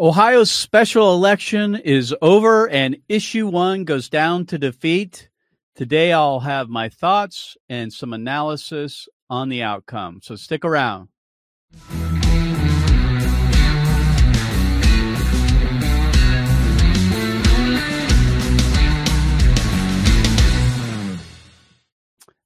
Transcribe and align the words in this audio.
Ohio's 0.00 0.50
special 0.50 1.12
election 1.12 1.76
is 1.76 2.14
over 2.22 2.70
and 2.70 2.96
issue 3.10 3.46
one 3.46 3.84
goes 3.84 4.08
down 4.08 4.46
to 4.46 4.56
defeat. 4.56 5.28
Today, 5.74 6.10
I'll 6.10 6.40
have 6.40 6.70
my 6.70 6.88
thoughts 6.88 7.58
and 7.68 7.92
some 7.92 8.14
analysis 8.14 9.10
on 9.28 9.50
the 9.50 9.62
outcome. 9.62 10.20
So 10.22 10.36
stick 10.36 10.64
around. 10.64 11.08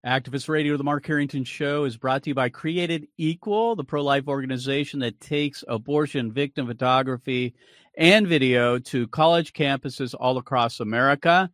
Activist 0.05 0.50
Radio, 0.50 0.77
the 0.77 0.84
Mark 0.84 1.07
Harrington 1.07 1.45
Show, 1.45 1.84
is 1.84 1.96
brought 1.96 2.23
to 2.25 2.30
you 2.30 2.34
by 2.34 2.50
Created 2.50 3.09
Equal, 3.16 3.75
the 3.75 3.84
pro 3.84 4.03
life 4.03 4.29
organization 4.29 5.00
that 5.00 5.18
takes 5.18 5.64
abortion 5.66 6.30
victim 6.30 6.66
photography 6.66 7.54
and 7.96 8.27
video 8.27 8.79
to 8.79 9.09
college 9.09 9.54
campuses 9.54 10.14
all 10.21 10.36
across 10.36 10.81
America. 10.81 11.50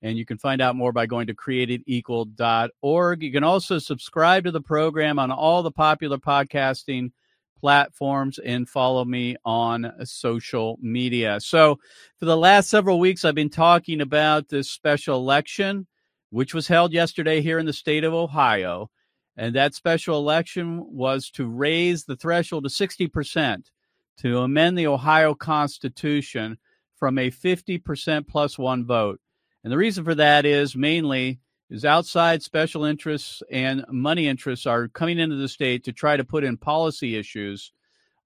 And 0.00 0.16
you 0.16 0.24
can 0.24 0.38
find 0.38 0.62
out 0.62 0.76
more 0.76 0.92
by 0.92 1.06
going 1.06 1.26
to 1.26 1.34
createdequal.org. 1.34 3.22
You 3.22 3.32
can 3.32 3.42
also 3.42 3.80
subscribe 3.80 4.44
to 4.44 4.52
the 4.52 4.60
program 4.60 5.18
on 5.18 5.32
all 5.32 5.64
the 5.64 5.72
popular 5.72 6.18
podcasting 6.18 7.10
platforms 7.58 8.38
and 8.38 8.68
follow 8.68 9.04
me 9.04 9.34
on 9.44 9.92
social 10.04 10.78
media. 10.80 11.40
So, 11.40 11.80
for 12.16 12.26
the 12.26 12.36
last 12.36 12.70
several 12.70 13.00
weeks, 13.00 13.24
I've 13.24 13.34
been 13.34 13.50
talking 13.50 14.00
about 14.00 14.48
this 14.48 14.70
special 14.70 15.16
election 15.16 15.88
which 16.30 16.54
was 16.54 16.68
held 16.68 16.92
yesterday 16.92 17.40
here 17.40 17.58
in 17.58 17.66
the 17.66 17.72
state 17.72 18.04
of 18.04 18.14
Ohio. 18.14 18.90
And 19.36 19.54
that 19.54 19.74
special 19.74 20.18
election 20.18 20.84
was 20.88 21.30
to 21.30 21.46
raise 21.46 22.04
the 22.04 22.16
threshold 22.16 22.64
to 22.64 22.70
60% 22.70 23.70
to 24.18 24.38
amend 24.40 24.76
the 24.76 24.86
Ohio 24.86 25.34
Constitution 25.34 26.58
from 26.96 27.18
a 27.18 27.30
50% 27.30 28.26
plus 28.26 28.58
one 28.58 28.84
vote. 28.84 29.20
And 29.62 29.72
the 29.72 29.76
reason 29.76 30.04
for 30.04 30.14
that 30.16 30.44
is 30.44 30.74
mainly 30.74 31.38
is 31.70 31.84
outside 31.84 32.42
special 32.42 32.84
interests 32.84 33.42
and 33.50 33.84
money 33.90 34.26
interests 34.26 34.66
are 34.66 34.88
coming 34.88 35.18
into 35.18 35.36
the 35.36 35.48
state 35.48 35.84
to 35.84 35.92
try 35.92 36.16
to 36.16 36.24
put 36.24 36.44
in 36.44 36.56
policy 36.56 37.16
issues 37.16 37.72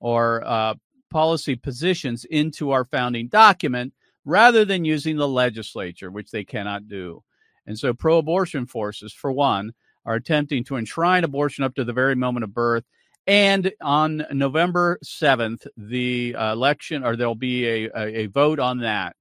or 0.01 0.43
uh, 0.47 0.75
policy 1.11 1.57
positions 1.57 2.25
into 2.25 2.71
our 2.71 2.85
founding 2.85 3.29
document 3.29 3.93
rather 4.25 4.65
than 4.65 4.85
using 4.85 5.17
the 5.17 5.29
legislature, 5.29 6.11
which 6.11 6.31
they 6.31 6.45
cannot 6.45 6.89
do. 6.89 7.23
And 7.67 7.79
so, 7.79 7.95
pro 7.95 8.19
abortion 8.19 8.67
forces, 8.67 9.13
for 9.13 9.31
one, 9.31 9.73
are 10.05 10.15
attempting 10.15 10.65
to 10.65 10.77
enshrine 10.77 11.25
abortion 11.25 11.65
up 11.65 11.75
to 11.77 11.85
the 11.85 11.93
very 11.93 12.15
moment 12.15 12.45
of 12.45 12.55
birth. 12.55 12.85
And 13.27 13.73
on 13.81 14.27
November 14.33 14.99
7th, 15.05 15.67
the 15.77 16.35
uh, 16.35 16.53
election, 16.53 17.05
or 17.05 17.15
there'll 17.15 17.37
be 17.37 17.67
a, 17.67 17.91
a, 17.95 18.23
a, 18.23 18.27
vote 18.27 18.59
on 18.59 18.79
that. 18.79 19.15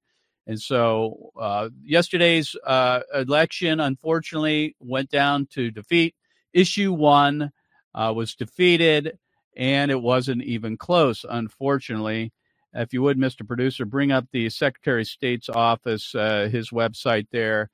And 0.48 0.60
so, 0.60 1.32
uh, 1.40 1.70
yesterday's 1.84 2.56
uh, 2.66 3.02
election, 3.14 3.80
unfortunately, 3.80 4.76
went 4.80 5.12
down 5.12 5.46
to 5.52 5.70
defeat. 5.70 6.16
Issue 6.52 6.92
one 6.94 7.52
uh, 7.94 8.12
was 8.16 8.34
defeated, 8.34 9.20
and 9.56 9.92
it 9.92 10.02
wasn't 10.02 10.44
even 10.44 10.78
close, 10.78 11.24
unfortunately. 11.30 12.34
If 12.74 12.94
you 12.94 13.04
would, 13.04 13.20
Mr. 13.20 13.46
Producer, 13.46 13.86
bring 13.86 14.12
up 14.12 14.26
the 14.32 14.50
Secretary 14.50 15.02
of 15.02 15.08
State's 15.08 15.50
office, 15.50 16.16
uh, 16.16 16.50
his 16.52 16.72
website 16.72 17.28
there 17.32 17.70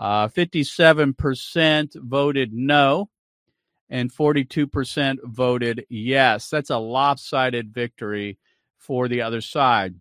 uh, 0.00 0.28
57% 0.28 1.94
voted 1.94 2.54
no, 2.54 3.10
and 3.90 4.10
42% 4.10 5.18
voted 5.24 5.84
yes. 5.90 6.48
That's 6.48 6.70
a 6.70 6.78
lopsided 6.78 7.74
victory 7.74 8.38
for 8.78 9.08
the 9.08 9.20
other 9.20 9.42
side. 9.42 9.94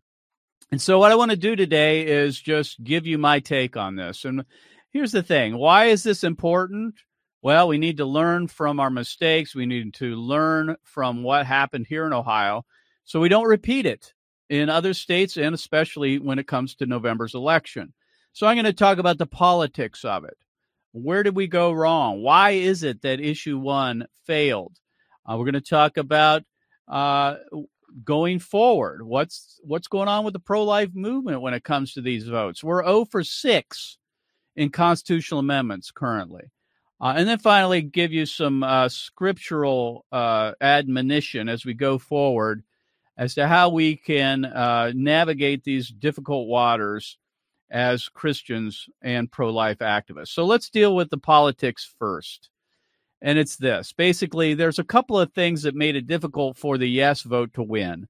And 0.72 0.82
so, 0.82 1.00
what 1.00 1.12
I 1.12 1.16
want 1.16 1.32
to 1.32 1.38
do 1.38 1.58
today 1.58 2.08
is 2.08 2.40
just 2.40 2.82
give 2.82 3.06
you 3.06 3.18
my 3.18 3.42
take 3.42 3.76
on 3.76 3.98
this. 3.98 4.24
And 4.24 4.46
here's 4.92 5.12
the 5.12 5.24
thing 5.24 5.58
why 5.58 5.86
is 5.86 6.04
this 6.04 6.24
important? 6.24 6.96
Well, 7.42 7.68
we 7.68 7.78
need 7.78 7.98
to 7.98 8.06
learn 8.06 8.48
from 8.48 8.80
our 8.80 8.90
mistakes. 8.90 9.54
We 9.54 9.66
need 9.66 9.94
to 9.96 10.16
learn 10.16 10.78
from 10.84 11.24
what 11.24 11.46
happened 11.46 11.88
here 11.88 12.06
in 12.06 12.14
Ohio 12.14 12.66
so 13.04 13.20
we 13.20 13.30
don't 13.30 13.48
repeat 13.48 13.86
it 13.86 14.14
in 14.50 14.70
other 14.70 14.94
states 14.94 15.36
and 15.36 15.54
especially 15.54 16.20
when 16.20 16.40
it 16.40 16.48
comes 16.48 16.76
to 16.76 16.86
November's 16.86 17.36
election. 17.36 17.94
So 18.34 18.48
I'm 18.48 18.56
going 18.56 18.66
to 18.66 18.74
talk 18.74 18.98
about 18.98 19.18
the 19.18 19.26
politics 19.26 20.06
of 20.06 20.24
it. 20.26 20.38
Where 20.92 21.24
did 21.24 21.36
we 21.36 21.48
go 21.48 21.72
wrong? 21.72 22.22
Why 22.22 22.52
is 22.52 22.84
it 22.84 23.02
that 23.02 23.20
issue 23.20 23.58
one 23.58 24.08
failed? 24.26 24.78
Uh, 25.26 25.38
we're 25.38 25.46
going 25.46 25.54
to 25.54 25.62
talk 25.62 25.98
about 25.98 26.44
uh, 26.88 27.36
going 28.04 28.40
forward. 28.40 29.04
What's 29.04 29.60
what's 29.64 29.88
going 29.88 30.08
on 30.08 30.26
with 30.26 30.34
the 30.34 30.40
pro-life 30.40 30.90
movement 30.94 31.42
when 31.42 31.54
it 31.54 31.64
comes 31.64 31.94
to 31.94 32.02
these 32.02 32.28
votes? 32.28 32.64
We're 32.64 32.84
0 32.84 33.06
for 33.06 33.24
6 33.24 33.98
in 34.56 34.70
constitutional 34.70 35.40
amendments 35.40 35.92
currently. 35.92 36.52
Uh, 37.02 37.14
and 37.16 37.30
then 37.30 37.40
finally, 37.40 37.82
give 37.82 38.12
you 38.12 38.26
some 38.26 38.62
uh, 38.62 38.90
scriptural 38.90 40.06
uh, 40.12 40.52
admonition 40.60 41.48
as 41.48 41.66
we 41.66 41.74
go 41.74 41.98
forward 41.98 42.64
as 43.18 43.36
to 43.36 43.48
how 43.48 43.70
we 43.70 43.96
can 43.96 44.44
uh, 44.46 44.92
navigate 44.94 45.64
these 45.64 45.90
difficult 45.90 46.48
waters 46.48 47.18
as 47.72 48.10
Christians 48.10 48.88
and 49.02 49.32
pro 49.32 49.52
life 49.52 49.80
activists. 49.80 50.30
So 50.30 50.46
let's 50.46 50.70
deal 50.70 50.96
with 50.96 51.10
the 51.10 51.18
politics 51.18 51.94
first. 52.00 52.50
And 53.22 53.38
it's 53.38 53.58
this 53.58 53.92
basically, 53.94 54.54
there's 54.54 54.80
a 54.80 54.84
couple 54.84 55.20
of 55.20 55.34
things 55.34 55.64
that 55.64 55.76
made 55.76 55.96
it 55.96 56.08
difficult 56.08 56.58
for 56.58 56.78
the 56.78 56.90
yes 56.90 57.22
vote 57.22 57.54
to 57.54 57.64
win. 57.64 58.08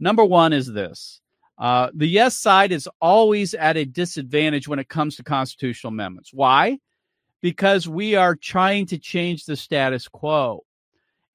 Number 0.00 0.24
one 0.24 0.52
is 0.52 0.72
this 0.72 1.20
uh, 1.58 1.90
the 1.94 2.06
yes 2.06 2.36
side 2.36 2.70
is 2.70 2.88
always 3.00 3.54
at 3.54 3.76
a 3.76 3.84
disadvantage 3.84 4.68
when 4.68 4.78
it 4.78 4.88
comes 4.88 5.16
to 5.16 5.24
constitutional 5.24 5.92
amendments. 5.92 6.32
Why? 6.32 6.78
Because 7.40 7.88
we 7.88 8.14
are 8.14 8.36
trying 8.36 8.86
to 8.86 8.98
change 8.98 9.44
the 9.44 9.56
status 9.56 10.08
quo. 10.08 10.64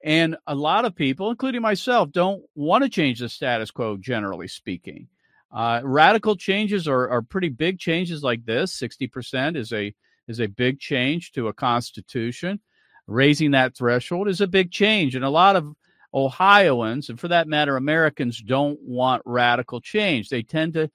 And 0.04 0.36
a 0.48 0.56
lot 0.56 0.84
of 0.84 0.96
people, 0.96 1.30
including 1.30 1.62
myself, 1.62 2.12
don't 2.12 2.44
want 2.56 2.84
to 2.84 2.90
change 2.90 3.20
the 3.20 3.30
status 3.30 3.72
quo, 3.72 3.96
generally 3.98 4.50
speaking. 4.50 5.08
Uh, 5.54 5.82
radical 5.84 6.36
changes 6.36 6.88
are, 6.88 7.08
are 7.10 7.22
pretty 7.22 7.50
big 7.50 7.78
changes 7.78 8.24
like 8.24 8.44
this. 8.44 8.78
60% 8.80 9.56
is 9.56 9.72
a 9.72 9.94
is 10.28 10.40
a 10.40 10.48
big 10.48 10.80
change 10.80 11.34
to 11.34 11.50
a 11.50 11.54
constitution. 11.54 12.60
Raising 13.08 13.52
that 13.52 13.76
threshold 13.76 14.30
is 14.30 14.40
a 14.40 14.48
big 14.48 14.72
change. 14.72 15.16
And 15.16 15.26
a 15.26 15.30
lot 15.30 15.58
of 15.58 15.76
Ohioans, 16.14 17.10
and 17.10 17.20
for 17.20 17.28
that 17.28 17.48
matter, 17.48 17.76
Americans, 17.76 18.42
don't 18.42 18.80
want 18.82 19.22
radical 19.26 19.82
change. 19.82 20.30
They 20.30 20.42
tend 20.42 20.74
to, 20.74 20.90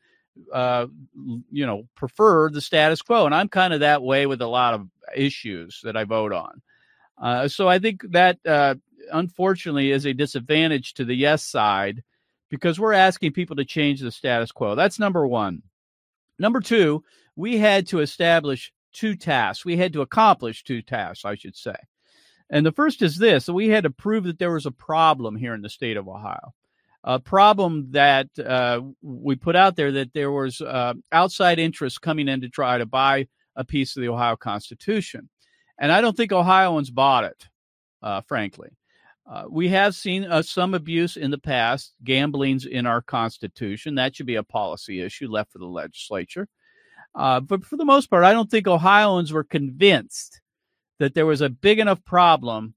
uh, 0.53 0.87
you 1.51 1.67
know, 1.67 1.87
prefer 1.95 2.49
the 2.49 2.63
status 2.63 3.03
quo. 3.03 3.27
And 3.27 3.35
I'm 3.35 3.49
kind 3.49 3.75
of 3.75 3.81
that 3.81 4.03
way 4.03 4.27
with 4.27 4.41
a 4.41 4.47
lot 4.47 4.75
of 4.75 4.89
issues 5.15 5.81
that 5.85 5.97
I 5.97 6.05
vote 6.05 6.33
on. 6.33 6.63
Uh, 7.21 7.49
so 7.49 7.69
I 7.69 7.79
think 7.79 8.03
that, 8.13 8.39
uh, 8.47 8.77
unfortunately, 9.13 9.91
is 9.91 10.07
a 10.07 10.15
disadvantage 10.15 10.95
to 10.95 11.05
the 11.05 11.15
yes 11.15 11.45
side 11.45 12.03
because 12.51 12.81
we're 12.81 12.93
asking 12.93 13.33
people 13.33 13.57
to 13.57 13.65
change 13.65 14.01
the 14.01 14.11
status 14.11 14.53
quo. 14.53 14.75
That's 14.75 14.99
number 14.99 15.27
one. 15.27 15.63
Number 16.39 16.61
two, 16.61 17.05
we 17.37 17.59
had 17.59 17.87
to 17.89 18.01
establish 18.01 18.73
two 18.93 19.17
tasks. 19.17 19.65
We 19.65 19.77
had 19.77 19.93
to 19.93 20.01
accomplish 20.01 20.65
two 20.65 20.83
tasks, 20.83 21.25
I 21.25 21.35
should 21.35 21.57
say. 21.57 21.75
And 22.51 22.65
the 22.65 22.73
first 22.73 23.03
is 23.03 23.19
this 23.19 23.49
we 23.49 23.69
had 23.69 23.85
to 23.85 23.91
prove 23.91 24.25
that 24.25 24.39
there 24.39 24.53
was 24.53 24.67
a 24.67 24.71
problem 24.71 25.37
here 25.37 25.55
in 25.55 25.63
the 25.63 25.69
state 25.69 25.97
of 25.97 26.09
Ohio. 26.09 26.55
A 27.05 27.21
problem 27.21 27.89
that 27.93 28.29
uh, 28.39 28.81
we 29.03 29.37
put 29.37 29.57
out 29.57 29.77
there 29.77 29.93
that 29.93 30.13
there 30.15 30.33
was 30.33 30.61
uh, 30.61 30.95
outside 31.13 31.59
interest 31.59 32.03
coming 32.03 32.29
in 32.29 32.41
to 32.41 32.49
try 32.49 32.79
to 32.79 32.87
buy 32.87 33.29
a 33.55 33.65
piece 33.65 33.97
of 33.97 34.03
the 34.03 34.09
Ohio 34.09 34.37
Constitution. 34.37 35.29
And 35.79 35.93
I 35.93 36.01
don't 36.01 36.17
think 36.17 36.33
Ohioans 36.33 36.91
bought 36.91 37.25
it, 37.25 37.47
uh, 38.03 38.23
frankly. 38.23 38.71
Uh, 39.31 39.45
we 39.51 39.69
have 39.69 39.95
seen 39.95 40.25
uh, 40.25 40.41
some 40.41 40.73
abuse 40.73 41.19
in 41.19 41.31
the 41.31 41.39
past. 41.39 41.93
Gambling's 42.03 42.65
in 42.65 42.87
our 42.87 43.03
Constitution. 43.03 43.97
That 43.97 44.17
should 44.17 44.27
be 44.27 44.37
a 44.37 44.43
policy 44.43 45.03
issue 45.03 45.29
left 45.29 45.53
for 45.53 45.59
the 45.59 45.67
legislature. 45.67 46.49
Uh, 47.15 47.41
but 47.41 47.65
for 47.65 47.77
the 47.77 47.85
most 47.85 48.09
part, 48.09 48.25
I 48.25 48.33
don't 48.33 48.51
think 48.51 48.67
Ohioans 48.67 49.33
were 49.33 49.45
convinced 49.45 50.41
that 50.99 51.15
there 51.15 51.27
was 51.27 51.43
a 51.43 51.51
big 51.51 51.79
enough 51.79 52.03
problem 52.05 52.75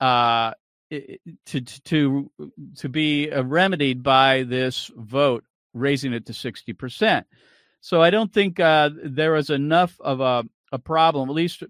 uh, 0.00 0.52
to 0.90 1.60
to 1.60 2.30
to 2.76 2.88
be 2.88 3.30
uh, 3.30 3.42
remedied 3.42 4.02
by 4.02 4.44
this 4.44 4.90
vote, 4.96 5.44
raising 5.74 6.14
it 6.14 6.26
to 6.26 6.32
sixty 6.32 6.72
percent. 6.72 7.26
So 7.80 8.00
I 8.00 8.10
don't 8.10 8.32
think 8.32 8.58
uh, 8.58 8.90
there 9.04 9.32
was 9.32 9.50
enough 9.50 10.00
of 10.00 10.20
a, 10.20 10.44
a 10.72 10.78
problem, 10.78 11.28
at 11.28 11.34
least 11.34 11.62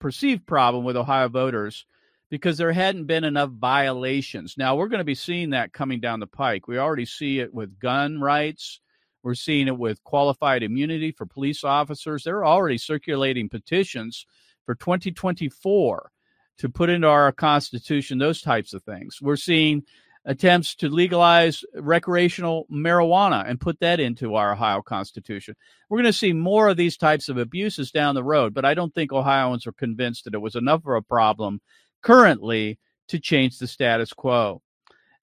perceived 0.00 0.46
problem, 0.46 0.84
with 0.84 0.96
Ohio 0.96 1.28
voters 1.28 1.86
because 2.30 2.58
there 2.58 2.72
hadn't 2.72 3.06
been 3.06 3.24
enough 3.24 3.50
violations. 3.50 4.54
Now 4.58 4.76
we're 4.76 4.88
going 4.88 4.98
to 4.98 5.04
be 5.04 5.14
seeing 5.14 5.50
that 5.50 5.72
coming 5.72 6.00
down 6.00 6.20
the 6.20 6.26
pike. 6.26 6.68
We 6.68 6.78
already 6.78 7.06
see 7.06 7.40
it 7.40 7.52
with 7.52 7.78
gun 7.78 8.20
rights. 8.20 8.80
We're 9.22 9.34
seeing 9.34 9.68
it 9.68 9.78
with 9.78 10.04
qualified 10.04 10.62
immunity 10.62 11.12
for 11.12 11.26
police 11.26 11.64
officers. 11.64 12.24
They're 12.24 12.44
already 12.44 12.78
circulating 12.78 13.48
petitions 13.48 14.26
for 14.64 14.74
2024 14.74 16.10
to 16.58 16.68
put 16.68 16.90
into 16.90 17.08
our 17.08 17.32
constitution 17.32 18.18
those 18.18 18.42
types 18.42 18.74
of 18.74 18.82
things. 18.82 19.18
We're 19.22 19.36
seeing 19.36 19.84
attempts 20.24 20.74
to 20.74 20.88
legalize 20.88 21.64
recreational 21.74 22.66
marijuana 22.70 23.48
and 23.48 23.60
put 23.60 23.80
that 23.80 23.98
into 23.98 24.34
our 24.34 24.52
Ohio 24.52 24.82
Constitution. 24.82 25.54
We're 25.88 25.98
going 25.98 26.04
to 26.04 26.12
see 26.12 26.32
more 26.34 26.68
of 26.68 26.76
these 26.76 26.96
types 26.96 27.28
of 27.28 27.38
abuses 27.38 27.90
down 27.90 28.14
the 28.14 28.24
road, 28.24 28.52
but 28.52 28.64
I 28.64 28.74
don't 28.74 28.94
think 28.94 29.12
Ohioans 29.12 29.66
are 29.66 29.72
convinced 29.72 30.24
that 30.24 30.34
it 30.34 30.42
was 30.42 30.54
enough 30.54 30.82
of 30.86 30.94
a 30.94 31.02
problem 31.02 31.60
currently 32.02 32.78
to 33.08 33.18
change 33.18 33.58
the 33.58 33.66
status 33.66 34.12
quo. 34.12 34.62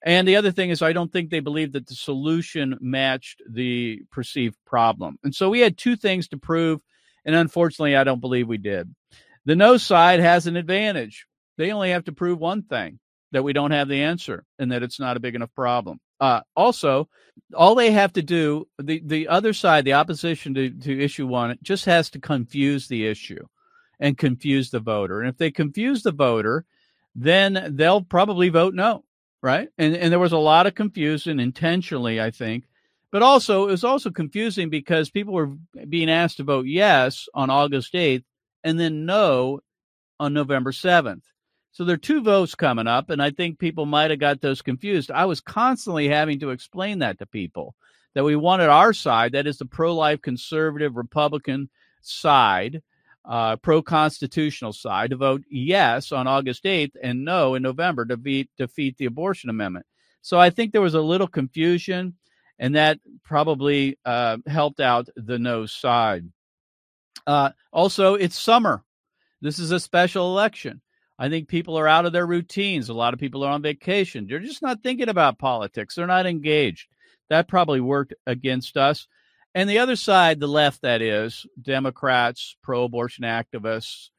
And 0.04 0.27
the 0.27 0.36
other 0.36 0.51
thing 0.51 0.69
is, 0.69 0.81
I 0.81 0.94
don't 0.94 1.12
think 1.12 1.30
they 1.30 1.39
believe 1.39 1.72
that 1.74 1.88
the 1.88 1.95
solution 1.95 2.77
matched 2.80 3.42
the 3.50 4.04
perceived 4.12 4.56
problem. 4.66 5.18
And 5.24 5.33
so 5.33 5.50
we 5.50 5.62
had 5.62 5.77
two 5.77 5.95
things 5.95 6.27
to 6.30 6.38
prove. 6.38 6.80
And 7.25 7.36
unfortunately, 7.36 7.95
I 7.95 8.04
don't 8.04 8.22
believe 8.22 8.48
we 8.48 8.60
did. 8.60 8.94
The 9.45 9.56
no 9.56 9.77
side 9.77 10.19
has 10.19 10.45
an 10.45 10.57
advantage. 10.57 11.25
They 11.57 11.72
only 11.72 11.89
have 11.89 12.06
to 12.06 12.12
prove 12.12 12.38
one 12.38 12.63
thing 12.63 13.00
that 13.31 13.44
we 13.44 13.54
don't 13.54 13.71
have 13.71 13.88
the 13.88 14.04
answer 14.04 14.45
and 14.60 14.71
that 14.71 14.83
it's 14.83 15.00
not 15.00 15.18
a 15.18 15.19
big 15.19 15.33
enough 15.33 15.54
problem. 15.56 16.00
Uh, 16.19 16.42
also, 16.56 17.10
all 17.56 17.74
they 17.74 17.92
have 17.92 18.13
to 18.13 18.21
do, 18.21 18.68
the, 18.80 19.01
the 19.04 19.28
other 19.28 19.54
side, 19.54 19.86
the 19.86 19.94
opposition 19.94 20.54
to, 20.54 20.69
to 20.69 21.04
issue 21.04 21.25
one, 21.25 21.57
just 21.63 21.86
has 21.86 22.12
to 22.12 22.19
confuse 22.19 22.88
the 22.88 23.07
issue 23.07 23.44
and 24.00 24.18
confuse 24.18 24.69
the 24.69 24.80
voter. 24.80 25.21
And 25.21 25.30
if 25.30 25.38
they 25.38 25.51
confuse 25.51 26.03
the 26.03 26.12
voter, 26.12 26.65
then 27.15 27.74
they'll 27.75 28.01
probably 28.01 28.50
vote 28.50 28.74
no, 28.74 29.03
right? 29.42 29.69
And, 29.77 29.95
and 29.95 30.12
there 30.12 30.19
was 30.19 30.33
a 30.33 30.38
lot 30.38 30.68
of 30.68 30.75
confusion 30.75 31.39
intentionally, 31.39 32.19
I 32.19 32.31
think. 32.31 32.65
But 33.12 33.21
also, 33.21 33.68
it 33.68 33.71
was 33.71 33.83
also 33.83 34.09
confusing 34.09 34.69
because 34.69 35.09
people 35.09 35.33
were 35.33 35.51
being 35.88 36.09
asked 36.09 36.38
to 36.38 36.44
vote 36.44 36.65
yes 36.65 37.30
on 37.33 37.50
August 37.50 37.94
8th 37.94 38.25
and 38.63 38.80
then 38.80 39.06
no 39.06 39.62
on 40.19 40.33
November 40.33 40.71
7th. 40.71 41.21
So 41.71 41.83
there 41.83 41.95
are 41.95 41.97
two 41.97 42.21
votes 42.21 42.56
coming 42.56 42.88
up, 42.88 43.09
and 43.09 43.21
I 43.21 43.31
think 43.31 43.59
people 43.59 43.86
might 43.86 44.09
have 44.09 44.19
got 44.19 44.42
those 44.42 44.62
confused. 44.62 45.12
I 45.12 45.25
was 45.25 45.42
constantly 45.42 46.07
having 46.07 46.39
to 46.39 46.51
explain 46.51 47.00
that 47.00 47.19
to 47.19 47.25
people 47.25 47.75
that 48.15 48.24
we 48.24 48.36
wanted 48.36 48.69
our 48.69 48.94
side, 48.94 49.33
that 49.33 49.45
is 49.45 49.57
the 49.57 49.65
pro 49.65 49.94
life 49.94 50.21
conservative 50.21 50.95
Republican 50.95 51.69
side, 52.01 52.81
uh, 53.27 53.56
pro 53.57 53.81
constitutional 53.81 54.74
side, 54.74 55.10
to 55.10 55.18
vote 55.18 55.44
yes 55.50 56.12
on 56.12 56.27
August 56.27 56.63
8th 56.63 56.94
and 57.01 57.25
no 57.25 57.56
in 57.56 57.63
November 57.63 58.06
to 58.06 58.18
beat, 58.18 58.50
defeat 58.57 58.98
the 58.98 59.06
abortion 59.06 59.50
amendment. 59.50 59.86
So 60.22 60.39
I 60.39 60.50
think 60.50 60.72
there 60.72 60.81
was 60.81 60.95
a 60.95 61.01
little 61.01 61.27
confusion, 61.27 62.16
and 62.57 62.75
that 62.75 63.00
probably 63.24 63.98
uh, 64.06 64.38
helped 64.48 64.80
out 64.80 65.10
the 65.16 65.39
no 65.39 65.66
side. 65.66 66.25
Uh, 67.27 67.51
also, 67.72 68.16
it's 68.16 68.39
summer. 68.39 68.83
This 69.42 69.60
is 69.60 69.71
a 69.71 69.80
special 69.80 70.28
election. 70.28 70.81
I 71.18 71.30
think 71.30 71.48
people 71.48 71.78
are 71.78 71.88
out 71.88 72.06
of 72.06 72.13
their 72.13 72.25
routines. 72.25 72.89
A 72.89 72.94
lot 72.94 73.13
of 73.13 73.19
people 73.19 73.44
are 73.44 73.51
on 73.51 73.62
vacation. 73.62 74.28
They're 74.28 74.39
just 74.39 74.62
not 74.62 74.83
thinking 74.83 75.10
about 75.10 75.39
politics. 75.39 75.95
They're 75.95 76.07
not 76.07 76.25
engaged. 76.25 76.88
That 77.30 77.48
probably 77.48 77.80
worked 77.80 78.13
against 78.28 78.78
us. 78.78 79.07
And 79.56 79.69
the 79.69 79.80
other 79.80 79.96
side, 79.96 80.42
the 80.42 80.48
left, 80.48 80.81
that 80.81 81.02
is, 81.02 81.48
Democrats, 81.62 82.57
pro 82.62 82.84
abortion 82.84 83.24
activists, 83.24 84.10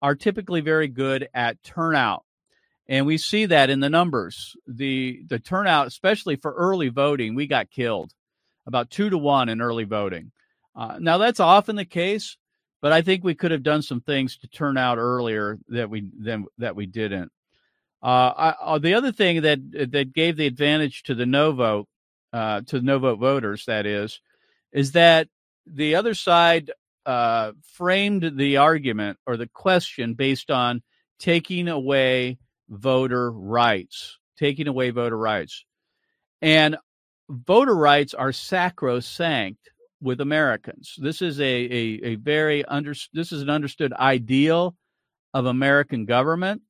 are 0.00 0.14
typically 0.14 0.62
very 0.62 0.88
good 0.88 1.28
at 1.34 1.62
turnout. 1.62 2.24
And 2.88 3.04
we 3.04 3.18
see 3.18 3.44
that 3.46 3.68
in 3.68 3.80
the 3.80 3.90
numbers. 3.90 4.56
The 4.66 5.22
the 5.28 5.38
turnout, 5.38 5.86
especially 5.86 6.36
for 6.36 6.52
early 6.52 6.88
voting, 6.88 7.34
we 7.34 7.46
got 7.46 7.70
killed 7.70 8.12
about 8.66 8.90
two 8.90 9.10
to 9.10 9.18
one 9.18 9.50
in 9.50 9.60
early 9.60 9.84
voting. 9.84 10.32
Uh, 10.74 10.96
now 10.98 11.18
that's 11.18 11.40
often 11.40 11.76
the 11.76 11.84
case, 11.84 12.38
but 12.80 12.92
I 12.92 13.02
think 13.02 13.22
we 13.22 13.34
could 13.34 13.50
have 13.50 13.62
done 13.62 13.82
some 13.82 14.00
things 14.00 14.38
to 14.38 14.48
turn 14.48 14.78
out 14.78 14.98
earlier 14.98 15.58
that 15.68 15.90
we 15.90 16.08
than 16.18 16.46
that 16.58 16.76
we 16.76 16.86
didn't. 16.86 17.32
Uh, 18.02 18.32
I, 18.36 18.54
uh, 18.60 18.78
the 18.78 18.94
other 18.94 19.12
thing 19.12 19.42
that 19.42 19.90
that 19.90 20.14
gave 20.14 20.36
the 20.36 20.46
advantage 20.46 21.02
to 21.04 21.14
the 21.14 21.26
no 21.26 21.52
vote 21.52 21.88
uh, 22.32 22.60
to 22.62 22.78
the 22.78 22.86
no 22.86 22.98
vote 22.98 23.18
voters, 23.18 23.64
that 23.66 23.84
is, 23.84 24.20
is 24.76 24.92
that 24.92 25.26
the 25.66 25.94
other 25.94 26.12
side 26.12 26.70
uh, 27.06 27.52
framed 27.72 28.36
the 28.36 28.58
argument 28.58 29.18
or 29.26 29.38
the 29.38 29.48
question 29.48 30.12
based 30.12 30.50
on 30.50 30.82
taking 31.18 31.66
away 31.66 32.38
voter 32.68 33.32
rights, 33.32 34.18
taking 34.38 34.68
away 34.68 34.90
voter 34.90 35.16
rights, 35.16 35.64
and 36.42 36.76
voter 37.30 37.74
rights 37.74 38.12
are 38.12 38.32
sacrosanct 38.32 39.70
with 40.02 40.20
Americans. 40.20 40.94
This 40.98 41.22
is 41.22 41.40
a, 41.40 41.44
a, 41.44 42.00
a 42.02 42.14
very 42.16 42.62
under 42.66 42.94
this 43.14 43.32
is 43.32 43.40
an 43.40 43.48
understood 43.48 43.94
ideal 43.94 44.76
of 45.32 45.46
American 45.46 46.04
government. 46.04 46.60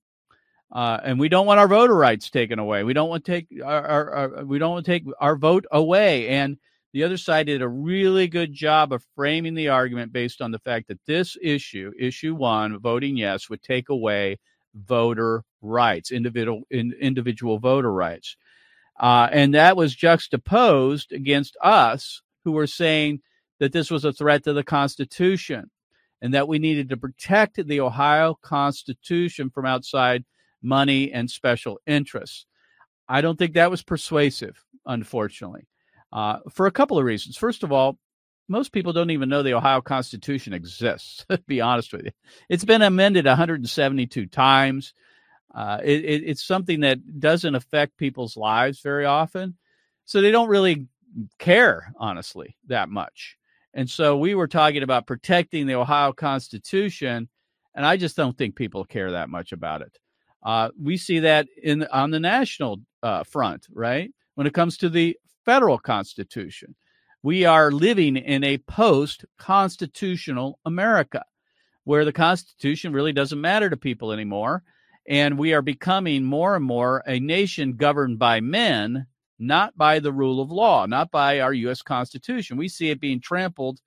Uh, 0.71 0.99
and 1.03 1.19
we 1.19 1.29
don't 1.29 1.47
want 1.47 1.61
our 1.61 1.69
voter 1.69 1.95
rights 1.95 2.31
taken 2.31 2.59
away. 2.59 2.85
We 2.85 2.93
don't 2.93 3.09
want 3.09 3.25
take 3.25 3.49
our, 3.65 3.87
our, 3.87 4.11
our, 4.15 4.45
we 4.45 4.59
don't 4.59 4.73
want 4.73 4.87
to 4.87 4.93
take 4.93 5.05
our 5.21 5.37
vote 5.37 5.65
away. 5.73 6.29
And 6.29 6.57
the 6.97 7.05
other 7.05 7.19
side 7.19 7.45
did 7.45 7.61
a 7.61 7.69
really 7.69 8.27
good 8.27 8.55
job 8.55 8.91
of 8.91 9.05
framing 9.15 9.55
the 9.55 9.69
argument 9.69 10.15
based 10.15 10.41
on 10.41 10.51
the 10.51 10.59
fact 10.59 10.89
that 10.89 11.05
this 11.05 11.37
issue, 11.43 11.93
issue 11.99 12.35
one, 12.35 12.79
voting 12.79 13.19
yes, 13.19 13.51
would 13.51 13.63
take 13.63 13.91
away 13.91 14.39
voter 14.75 15.45
rights, 15.61 16.11
individual 16.11 16.63
in, 16.71 16.95
individual 16.99 17.59
voter 17.59 17.93
rights, 17.93 18.39
uh, 18.99 19.29
and 19.31 19.53
that 19.53 19.77
was 19.77 19.95
juxtaposed 19.95 21.13
against 21.13 21.55
us 21.63 22.23
who 22.45 22.53
were 22.53 22.67
saying 22.67 23.21
that 23.61 23.73
this 23.73 23.91
was 23.91 24.07
a 24.07 24.13
threat 24.15 24.43
to 24.45 24.55
the 24.55 24.65
Constitution 24.65 25.71
and 26.23 26.33
that 26.33 26.49
we 26.49 26.59
needed 26.59 26.89
to 26.89 26.97
protect 26.97 27.63
the 27.63 27.81
Ohio 27.81 28.39
Constitution 28.41 29.51
from 29.51 29.67
outside 29.67 30.25
money 30.63 31.13
and 31.13 31.31
special 31.31 31.79
interests. 31.87 32.47
I 33.07 33.21
don't 33.21 33.39
think 33.39 33.53
that 33.53 33.71
was 33.71 33.83
persuasive, 33.83 34.65
unfortunately, 34.87 35.69
uh, 36.13 36.39
for 36.51 36.67
a 36.67 36.73
couple 36.73 36.99
of 36.99 37.05
reasons. 37.05 37.37
First 37.37 37.63
of 37.63 37.73
all, 37.73 37.99
most 38.49 38.73
people 38.73 38.93
don't 38.93 39.11
even 39.11 39.29
know 39.29 39.43
the 39.43 39.55
Ohio 39.55 39.81
Constitution 39.81 40.53
exists, 40.53 41.25
to 41.31 41.39
be 41.47 41.61
honest 41.61 41.93
with 41.93 42.05
you. 42.05 42.13
It's 42.49 42.65
been 42.65 42.83
amended 42.83 43.27
172 43.27 44.27
times. 44.27 44.95
Uh, 45.55 45.79
it, 45.83 46.05
it, 46.05 46.23
it's 46.25 46.45
something 46.45 46.81
that 46.81 47.21
doesn't 47.21 47.55
affect 47.55 47.97
people's 47.97 48.37
lives 48.37 48.81
very 48.81 49.05
often. 49.05 49.57
So 50.05 50.21
they 50.21 50.31
don't 50.31 50.49
really 50.49 50.87
care, 51.39 51.93
honestly, 51.99 52.57
that 52.67 52.89
much. 52.89 53.37
And 53.75 53.89
so 53.91 54.17
we 54.17 54.35
were 54.35 54.49
talking 54.49 54.83
about 54.83 55.07
protecting 55.07 55.67
the 55.67 55.75
Ohio 55.75 56.13
Constitution, 56.13 57.29
and 57.75 57.85
I 57.85 57.97
just 57.97 58.17
don't 58.17 58.37
think 58.37 58.55
people 58.55 58.85
care 58.85 59.13
that 59.13 59.29
much 59.29 59.53
about 59.53 59.83
it. 59.83 59.99
Uh, 60.43 60.71
we 60.81 60.97
see 60.97 61.19
that 61.21 61.49
in 61.63 61.85
on 61.93 62.11
the 62.11 62.21
national 62.21 62.81
uh, 63.03 63.25
front, 63.25 63.67
right? 63.73 64.11
When 64.35 64.47
it 64.47 64.55
comes 64.55 64.79
to 64.79 64.89
the 64.89 65.19
federal 65.47 65.79
Constitution, 65.79 66.75
we 67.23 67.47
are 67.47 67.73
living 67.73 68.17
in 68.17 68.45
a 68.45 68.59
post-constitutional 68.59 70.59
America, 70.67 71.25
where 71.85 72.05
the 72.05 72.13
Constitution 72.13 72.93
really 72.93 73.13
doesn't 73.13 73.41
matter 73.41 73.71
to 73.71 73.77
people 73.77 74.13
anymore, 74.13 74.63
and 75.09 75.39
we 75.39 75.55
are 75.55 75.63
becoming 75.63 76.25
more 76.25 76.57
and 76.57 76.65
more 76.65 77.03
a 77.07 77.21
nation 77.21 77.77
governed 77.77 78.19
by 78.19 78.41
men 78.41 79.07
not 79.39 79.77
by 79.77 79.99
the 79.99 80.13
rule 80.13 80.41
of 80.41 80.51
law, 80.51 80.87
not 80.87 81.11
by 81.11 81.41
our 81.41 81.53
U.S. 81.53 81.83
Constitution. 81.83 82.57
We 82.57 82.69
see 82.69 82.91
it 82.91 83.01
being 83.01 83.21
trampled 83.21 83.81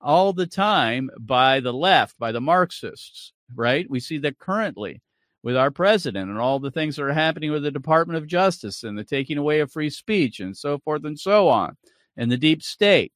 all 0.00 0.32
the 0.32 0.46
time 0.46 1.10
by 1.18 1.60
the 1.60 1.72
left, 1.72 2.18
by 2.18 2.32
the 2.32 2.40
Marxists, 2.40 3.32
right? 3.54 3.88
We 3.88 4.00
see 4.00 4.18
that 4.18 4.38
currently 4.38 5.02
with 5.46 5.56
our 5.56 5.70
president 5.70 6.28
and 6.28 6.40
all 6.40 6.58
the 6.58 6.72
things 6.72 6.96
that 6.96 7.04
are 7.04 7.12
happening 7.12 7.52
with 7.52 7.62
the 7.62 7.70
Department 7.70 8.16
of 8.16 8.26
Justice 8.26 8.82
and 8.82 8.98
the 8.98 9.04
taking 9.04 9.38
away 9.38 9.60
of 9.60 9.70
free 9.70 9.90
speech 9.90 10.40
and 10.40 10.56
so 10.56 10.76
forth 10.80 11.04
and 11.04 11.16
so 11.16 11.46
on, 11.46 11.76
and 12.16 12.32
the 12.32 12.36
deep 12.36 12.64
state. 12.64 13.12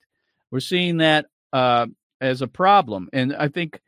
We're 0.53 0.61
seeing 0.61 0.99
that 0.99 1.27
uh, 1.53 1.89
as 2.21 2.41
a 2.41 2.47
problem. 2.47 3.09
And 3.13 3.35
I 3.35 3.49
think 3.49 3.81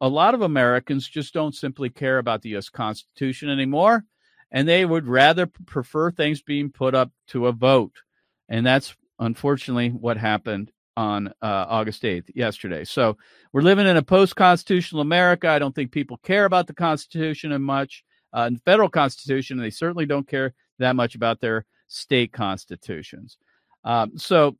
a 0.00 0.08
lot 0.08 0.32
of 0.32 0.40
Americans 0.40 1.06
just 1.06 1.34
don't 1.34 1.54
simply 1.54 1.90
care 1.90 2.16
about 2.16 2.40
the 2.40 2.48
U.S. 2.50 2.70
Constitution 2.70 3.50
anymore 3.50 4.06
and 4.50 4.66
they 4.66 4.86
would 4.86 5.06
rather 5.06 5.44
prefer 5.66 6.10
things 6.10 6.40
being 6.40 6.70
put 6.70 6.94
up 6.94 7.10
to 7.26 7.48
a 7.48 7.52
vote. 7.52 8.00
And 8.48 8.64
that's 8.64 8.96
unfortunately 9.18 9.90
what 9.90 10.16
happened 10.16 10.72
on 10.96 11.28
uh, 11.42 11.66
August 11.68 12.02
8th, 12.02 12.30
yesterday. 12.34 12.84
So 12.84 13.16
we're 13.52 13.62
living 13.62 13.86
in 13.86 13.96
a 13.96 14.02
post 14.02 14.36
constitutional 14.36 15.00
America. 15.00 15.48
I 15.48 15.58
don't 15.58 15.74
think 15.74 15.92
people 15.92 16.18
care 16.18 16.44
about 16.44 16.66
the 16.66 16.74
Constitution 16.74 17.52
and 17.52 17.64
much, 17.64 18.04
uh, 18.32 18.50
the 18.50 18.60
federal 18.64 18.88
Constitution. 18.88 19.58
They 19.58 19.70
certainly 19.70 20.06
don't 20.06 20.28
care 20.28 20.54
that 20.78 20.96
much 20.96 21.14
about 21.14 21.40
their 21.40 21.66
state 21.88 22.32
constitutions. 22.32 23.38
Um, 23.84 24.16
so 24.16 24.56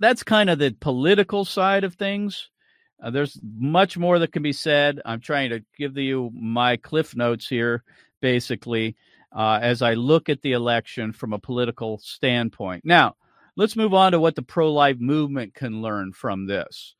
that's 0.00 0.22
kind 0.22 0.50
of 0.50 0.58
the 0.58 0.74
political 0.80 1.44
side 1.44 1.84
of 1.84 1.94
things. 1.94 2.50
Uh, 3.02 3.10
there's 3.10 3.38
much 3.42 3.96
more 3.96 4.18
that 4.18 4.32
can 4.32 4.42
be 4.42 4.52
said. 4.52 5.00
I'm 5.04 5.20
trying 5.20 5.50
to 5.50 5.64
give 5.76 5.96
you 5.96 6.30
my 6.34 6.76
cliff 6.76 7.16
notes 7.16 7.48
here 7.48 7.84
basically, 8.20 8.96
uh, 9.32 9.58
as 9.62 9.82
I 9.82 9.94
look 9.94 10.28
at 10.28 10.42
the 10.42 10.52
election 10.52 11.12
from 11.12 11.32
a 11.32 11.38
political 11.38 11.98
standpoint. 11.98 12.84
Now, 12.84 13.16
let's 13.58 13.76
move 13.76 13.92
on 13.92 14.12
to 14.12 14.20
what 14.20 14.36
the 14.36 14.42
pro 14.42 14.72
life 14.72 14.98
movement 15.00 15.52
can 15.52 15.82
learn 15.82 16.12
from 16.12 16.46
this. 16.46 16.94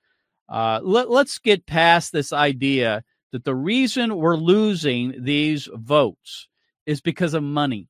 Uh, 0.49 0.81
let, 0.83 1.09
let's 1.09 1.39
get 1.39 1.67
past 1.67 2.13
this 2.13 2.33
idea 2.33 3.05
that 3.33 3.45
the 3.45 3.55
reason 3.55 4.17
we're 4.17 4.37
losing 4.37 5.23
these 5.25 5.69
votes 5.73 6.49
is 6.85 7.01
because 7.01 7.35
of 7.35 7.43
money. 7.43 7.87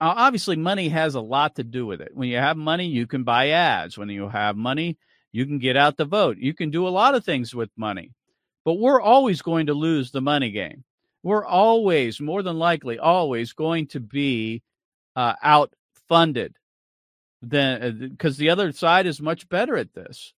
obviously, 0.00 0.56
money 0.56 0.88
has 0.88 1.14
a 1.14 1.20
lot 1.20 1.54
to 1.54 1.64
do 1.64 1.86
with 1.86 2.00
it. 2.00 2.10
When 2.12 2.28
you 2.28 2.38
have 2.38 2.56
money, 2.56 2.86
you 2.86 3.06
can 3.06 3.22
buy 3.22 3.50
ads. 3.50 3.96
When 3.96 4.08
you 4.08 4.28
have 4.28 4.56
money, 4.56 4.98
you 5.30 5.46
can 5.46 5.58
get 5.58 5.76
out 5.76 5.96
the 5.96 6.06
vote. 6.06 6.38
You 6.38 6.54
can 6.54 6.70
do 6.70 6.88
a 6.88 6.90
lot 6.90 7.14
of 7.14 7.24
things 7.24 7.54
with 7.54 7.70
money, 7.76 8.12
but 8.64 8.74
we're 8.74 9.00
always 9.00 9.42
going 9.42 9.66
to 9.66 9.74
lose 9.74 10.10
the 10.10 10.22
money 10.22 10.50
game. 10.50 10.82
We're 11.22 11.44
always, 11.44 12.20
more 12.20 12.42
than 12.42 12.58
likely, 12.58 12.98
always 12.98 13.52
going 13.52 13.88
to 13.88 14.00
be 14.00 14.62
uh, 15.14 15.34
outfunded 15.42 16.54
than 17.42 18.10
because 18.10 18.38
uh, 18.38 18.40
the 18.40 18.50
other 18.50 18.72
side 18.72 19.06
is 19.06 19.20
much 19.20 19.48
better 19.48 19.76
at 19.76 19.94
this. 19.94 20.32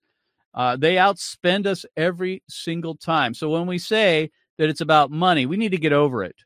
Uh, 0.55 0.77
they 0.77 0.97
outspend 0.97 1.67
us 1.67 1.85
every 1.97 2.43
single 2.49 2.95
time. 2.95 3.35
So 3.35 3.49
when 3.49 3.67
we 3.67 3.79
say 3.79 4.31
that 4.59 4.69
it's 4.69 4.83
about 4.83 5.11
money, 5.11 5.47
we 5.47 5.57
need 5.57 5.73
to 5.73 5.79
get 5.79 5.93
over 5.93 6.23
it. 6.23 6.37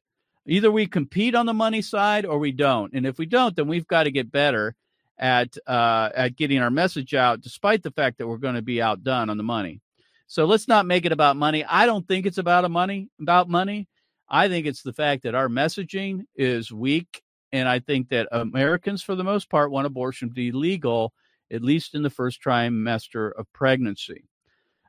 Either 0.47 0.71
we 0.71 0.87
compete 0.87 1.35
on 1.35 1.47
the 1.47 1.55
money 1.55 1.83
side 1.83 2.25
or 2.25 2.39
we 2.39 2.53
don't. 2.53 2.93
And 2.95 3.05
if 3.05 3.19
we 3.19 3.27
don't, 3.27 3.57
then 3.57 3.67
we've 3.67 3.89
got 3.89 4.05
to 4.05 4.13
get 4.13 4.31
better 4.31 4.77
at 5.19 5.57
uh, 5.67 6.11
at 6.15 6.37
getting 6.37 6.61
our 6.61 6.71
message 6.71 7.15
out, 7.15 7.41
despite 7.41 7.83
the 7.83 7.91
fact 7.91 8.19
that 8.19 8.29
we're 8.29 8.37
going 8.37 8.55
to 8.55 8.63
be 8.63 8.81
outdone 8.81 9.31
on 9.31 9.37
the 9.37 9.43
money. 9.43 9.81
So 10.29 10.45
let's 10.45 10.69
not 10.69 10.87
make 10.87 11.05
it 11.05 11.13
about 11.13 11.37
money. 11.37 11.65
I 11.65 11.87
don't 11.87 12.07
think 12.07 12.27
it's 12.27 12.39
about 12.39 12.65
a 12.65 12.69
money 12.69 13.09
about 13.21 13.49
money. 13.49 13.89
I 14.29 14.49
think 14.49 14.67
it's 14.67 14.83
the 14.83 14.93
fact 14.93 15.23
that 15.23 15.35
our 15.35 15.49
messaging 15.49 16.27
is 16.35 16.73
weak, 16.73 17.23
and 17.53 17.69
I 17.69 17.79
think 17.79 18.09
that 18.11 18.29
Americans, 18.33 19.03
for 19.03 19.15
the 19.15 19.25
most 19.25 19.49
part, 19.49 19.71
want 19.71 19.87
abortion 19.87 20.29
to 20.29 20.35
be 20.35 20.53
legal 20.53 21.12
at 21.53 21.62
least 21.62 21.95
in 21.95 22.03
the 22.03 22.11
first 22.11 22.43
trimester 22.43 23.33
of 23.38 23.53
pregnancy. 23.53 24.29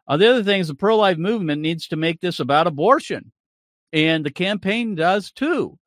Uh, 0.08 0.18
the 0.18 0.30
other 0.30 0.44
thing 0.44 0.60
is 0.60 0.68
the 0.68 0.76
pro 0.76 0.98
life 0.98 1.18
movement 1.18 1.62
needs 1.62 1.88
to 1.88 1.96
make 1.96 2.20
this 2.20 2.40
about 2.40 2.68
abortion, 2.68 3.32
and 3.94 4.26
the 4.26 4.32
campaign 4.32 4.96
does 4.96 5.32
too. 5.32 5.78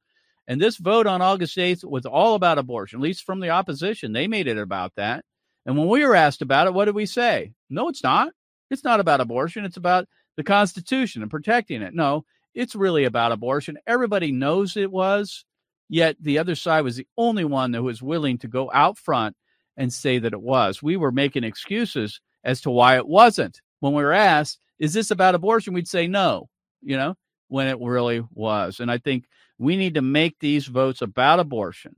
And 0.47 0.61
this 0.61 0.77
vote 0.77 1.07
on 1.07 1.23
August 1.23 1.57
8th 1.57 1.85
was 1.85 2.07
all 2.07 2.35
about 2.35 2.59
abortion, 2.59 2.99
at 2.99 3.03
least 3.03 3.25
from 3.25 3.41
the 3.41 3.51
opposition. 3.51 4.13
They 4.13 4.27
made 4.27 4.49
it 4.49 4.59
about 4.59 4.93
that. 4.97 5.25
And 5.65 5.77
when 5.77 5.89
we 5.89 6.05
were 6.05 6.17
asked 6.17 6.43
about 6.43 6.67
it, 6.67 6.75
what 6.75 6.87
did 6.87 6.95
we 6.95 7.07
say? 7.07 7.53
No, 7.69 7.89
it's 7.89 8.03
not. 8.03 8.33
It's 8.71 8.85
not 8.85 9.01
about 9.01 9.21
abortion. 9.21 9.65
It's 9.65 9.77
about 9.77 10.09
the 10.37 10.43
Constitution 10.43 11.23
and 11.23 11.31
protecting 11.31 11.83
it. 11.83 11.95
No, 11.95 12.25
it's 12.55 12.75
really 12.75 13.05
about 13.05 13.33
abortion. 13.33 13.79
Everybody 13.87 14.33
knows 14.33 14.77
it 14.77 14.91
was, 14.91 15.45
yet 15.91 16.17
the 16.21 16.39
other 16.39 16.55
side 16.55 16.83
was 16.83 16.97
the 16.97 17.07
only 17.19 17.45
one 17.45 17.73
that 17.73 17.83
was 17.83 18.01
willing 18.01 18.39
to 18.39 18.49
go 18.49 18.71
out 18.73 18.97
front 18.97 19.37
and 19.77 19.93
say 19.93 20.19
that 20.19 20.33
it 20.33 20.41
was. 20.41 20.83
We 20.83 20.97
were 20.97 21.13
making 21.13 21.45
excuses 21.45 22.21
as 22.45 22.61
to 22.63 22.71
why 22.71 22.97
it 22.97 23.07
wasn't. 23.07 23.61
When 23.81 23.93
we 23.93 24.03
were 24.03 24.13
asked, 24.13 24.61
is 24.79 24.95
this 24.95 25.11
about 25.11 25.35
abortion? 25.35 25.75
We'd 25.75 25.89
say 25.89 26.07
no, 26.07 26.49
you 26.81 26.97
know, 26.97 27.17
when 27.49 27.67
it 27.67 27.79
really 27.81 28.23
was. 28.33 28.81
And 28.81 28.91
I 28.91 28.99
think 28.99 29.25
we 29.59 29.77
need 29.77 29.95
to 29.95 30.03
make 30.03 30.37
these 30.39 30.67
votes 30.67 31.03
about 31.03 31.41
abortion. 31.41 31.97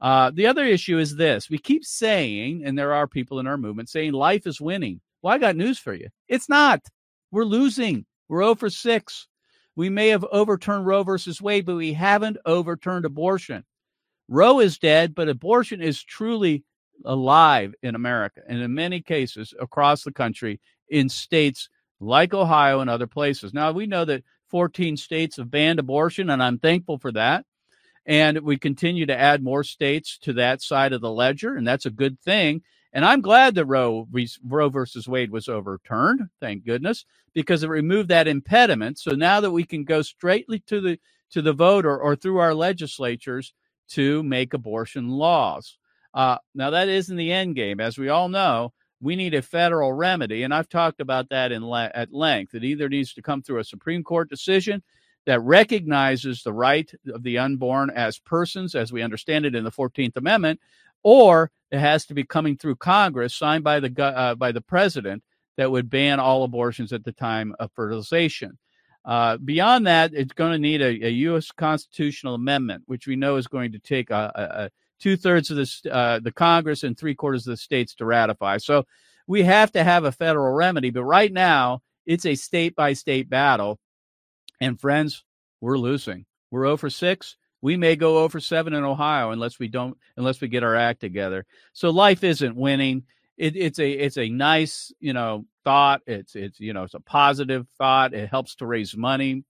Uh, 0.00 0.30
the 0.32 0.46
other 0.46 0.64
issue 0.64 0.98
is 0.98 1.16
this 1.16 1.48
we 1.50 1.58
keep 1.58 1.84
saying, 1.84 2.62
and 2.64 2.78
there 2.78 2.92
are 2.92 3.06
people 3.06 3.40
in 3.40 3.46
our 3.46 3.56
movement 3.56 3.88
saying 3.88 4.12
life 4.12 4.46
is 4.46 4.60
winning. 4.60 5.00
Well, 5.22 5.34
I 5.34 5.38
got 5.38 5.56
news 5.56 5.78
for 5.78 5.94
you. 5.94 6.08
It's 6.28 6.48
not. 6.48 6.80
We're 7.30 7.44
losing. 7.44 8.04
We're 8.28 8.42
over 8.42 8.70
6. 8.70 9.28
We 9.78 9.90
may 9.90 10.08
have 10.08 10.24
overturned 10.32 10.86
Roe 10.86 11.04
versus 11.04 11.40
Wade, 11.40 11.64
but 11.64 11.76
we 11.76 11.92
haven't 11.92 12.36
overturned 12.44 13.04
abortion. 13.04 13.62
Roe 14.26 14.58
is 14.58 14.76
dead, 14.76 15.14
but 15.14 15.28
abortion 15.28 15.80
is 15.80 16.02
truly 16.02 16.64
alive 17.04 17.76
in 17.80 17.94
America 17.94 18.40
and 18.48 18.60
in 18.60 18.74
many 18.74 19.00
cases 19.00 19.54
across 19.60 20.02
the 20.02 20.10
country 20.10 20.60
in 20.88 21.08
states 21.08 21.68
like 22.00 22.34
Ohio 22.34 22.80
and 22.80 22.90
other 22.90 23.06
places. 23.06 23.54
Now, 23.54 23.70
we 23.70 23.86
know 23.86 24.04
that 24.04 24.24
14 24.48 24.96
states 24.96 25.36
have 25.36 25.48
banned 25.48 25.78
abortion, 25.78 26.28
and 26.28 26.42
I'm 26.42 26.58
thankful 26.58 26.98
for 26.98 27.12
that. 27.12 27.46
And 28.04 28.40
we 28.40 28.58
continue 28.58 29.06
to 29.06 29.16
add 29.16 29.44
more 29.44 29.62
states 29.62 30.18
to 30.22 30.32
that 30.32 30.60
side 30.60 30.92
of 30.92 31.02
the 31.02 31.12
ledger, 31.12 31.54
and 31.54 31.64
that's 31.64 31.86
a 31.86 31.90
good 31.90 32.20
thing. 32.22 32.62
And 32.98 33.04
I'm 33.04 33.20
glad 33.20 33.54
that 33.54 33.66
Roe, 33.66 34.08
Roe 34.44 34.68
versus 34.70 35.06
Wade 35.06 35.30
was 35.30 35.48
overturned, 35.48 36.22
thank 36.40 36.64
goodness, 36.64 37.04
because 37.32 37.62
it 37.62 37.68
removed 37.68 38.08
that 38.08 38.26
impediment. 38.26 38.98
So 38.98 39.12
now 39.12 39.40
that 39.40 39.52
we 39.52 39.62
can 39.62 39.84
go 39.84 40.02
straightly 40.02 40.58
to 40.66 40.80
the 40.80 40.98
to 41.30 41.40
the 41.40 41.52
vote 41.52 41.86
or, 41.86 42.16
through 42.16 42.38
our 42.38 42.54
legislatures 42.54 43.54
to 43.90 44.24
make 44.24 44.52
abortion 44.52 45.10
laws. 45.10 45.78
Uh, 46.12 46.38
now 46.56 46.70
that 46.70 46.88
isn't 46.88 47.16
the 47.16 47.30
end 47.30 47.54
game, 47.54 47.78
as 47.78 47.98
we 47.98 48.08
all 48.08 48.28
know 48.28 48.72
we 49.00 49.14
need 49.14 49.34
a 49.34 49.42
federal 49.42 49.92
remedy. 49.92 50.42
And 50.42 50.52
I've 50.52 50.68
talked 50.68 51.00
about 51.00 51.28
that 51.28 51.52
in 51.52 51.64
le- 51.64 51.92
at 51.94 52.12
length. 52.12 52.52
It 52.56 52.64
either 52.64 52.88
needs 52.88 53.14
to 53.14 53.22
come 53.22 53.42
through 53.42 53.60
a 53.60 53.64
Supreme 53.64 54.02
Court 54.02 54.28
decision 54.28 54.82
that 55.24 55.40
recognizes 55.42 56.42
the 56.42 56.52
right 56.52 56.92
of 57.14 57.22
the 57.22 57.38
unborn 57.38 57.90
as 57.90 58.18
persons, 58.18 58.74
as 58.74 58.92
we 58.92 59.02
understand 59.02 59.46
it 59.46 59.54
in 59.54 59.62
the 59.62 59.70
14th 59.70 60.16
Amendment, 60.16 60.58
or 61.04 61.52
it 61.70 61.78
has 61.78 62.06
to 62.06 62.14
be 62.14 62.24
coming 62.24 62.56
through 62.56 62.76
Congress, 62.76 63.34
signed 63.34 63.64
by 63.64 63.80
the 63.80 64.02
uh, 64.02 64.34
by 64.34 64.52
the 64.52 64.60
president, 64.60 65.22
that 65.56 65.70
would 65.70 65.90
ban 65.90 66.20
all 66.20 66.44
abortions 66.44 66.92
at 66.92 67.04
the 67.04 67.12
time 67.12 67.54
of 67.58 67.70
fertilization. 67.72 68.58
Uh, 69.04 69.36
beyond 69.38 69.86
that, 69.86 70.12
it's 70.14 70.32
going 70.32 70.52
to 70.52 70.58
need 70.58 70.82
a, 70.82 71.06
a, 71.06 71.10
U.S. 71.10 71.50
constitutional 71.50 72.34
amendment, 72.34 72.82
which 72.86 73.06
we 73.06 73.16
know 73.16 73.36
is 73.36 73.46
going 73.46 73.72
to 73.72 73.78
take 73.78 74.10
a, 74.10 74.32
a, 74.34 74.70
two 75.00 75.16
thirds 75.16 75.50
of 75.50 75.56
the 75.56 75.90
uh, 75.92 76.20
the 76.20 76.32
Congress 76.32 76.82
and 76.82 76.96
three 76.96 77.14
quarters 77.14 77.46
of 77.46 77.52
the 77.52 77.56
states 77.56 77.94
to 77.96 78.04
ratify. 78.04 78.58
So 78.58 78.84
we 79.26 79.42
have 79.44 79.72
to 79.72 79.84
have 79.84 80.04
a 80.04 80.12
federal 80.12 80.52
remedy, 80.52 80.90
but 80.90 81.04
right 81.04 81.32
now 81.32 81.80
it's 82.06 82.26
a 82.26 82.34
state 82.34 82.74
by 82.74 82.92
state 82.92 83.30
battle. 83.30 83.78
And 84.60 84.80
friends, 84.80 85.24
we're 85.60 85.78
losing. 85.78 86.26
We're 86.50 86.66
over 86.66 86.90
6. 86.90 87.36
We 87.60 87.76
may 87.76 87.96
go 87.96 88.18
over 88.18 88.40
7 88.40 88.72
in 88.72 88.84
Ohio 88.84 89.30
unless 89.30 89.58
we 89.58 89.68
don't 89.68 89.96
unless 90.16 90.40
we 90.40 90.48
get 90.48 90.62
our 90.62 90.76
act 90.76 91.00
together. 91.00 91.44
So 91.72 91.90
life 91.90 92.22
isn't 92.24 92.56
winning. 92.56 93.04
It, 93.36 93.56
it's 93.56 93.78
a 93.78 93.90
it's 93.90 94.18
a 94.18 94.28
nice 94.28 94.92
you 95.00 95.12
know 95.12 95.44
thought. 95.64 96.02
It's 96.06 96.34
it's 96.34 96.60
you 96.60 96.72
know 96.72 96.84
it's 96.84 96.94
a 96.94 97.00
positive 97.00 97.66
thought. 97.78 98.14
It 98.14 98.28
helps 98.28 98.56
to 98.56 98.66
raise 98.66 98.96
money. 98.96 99.44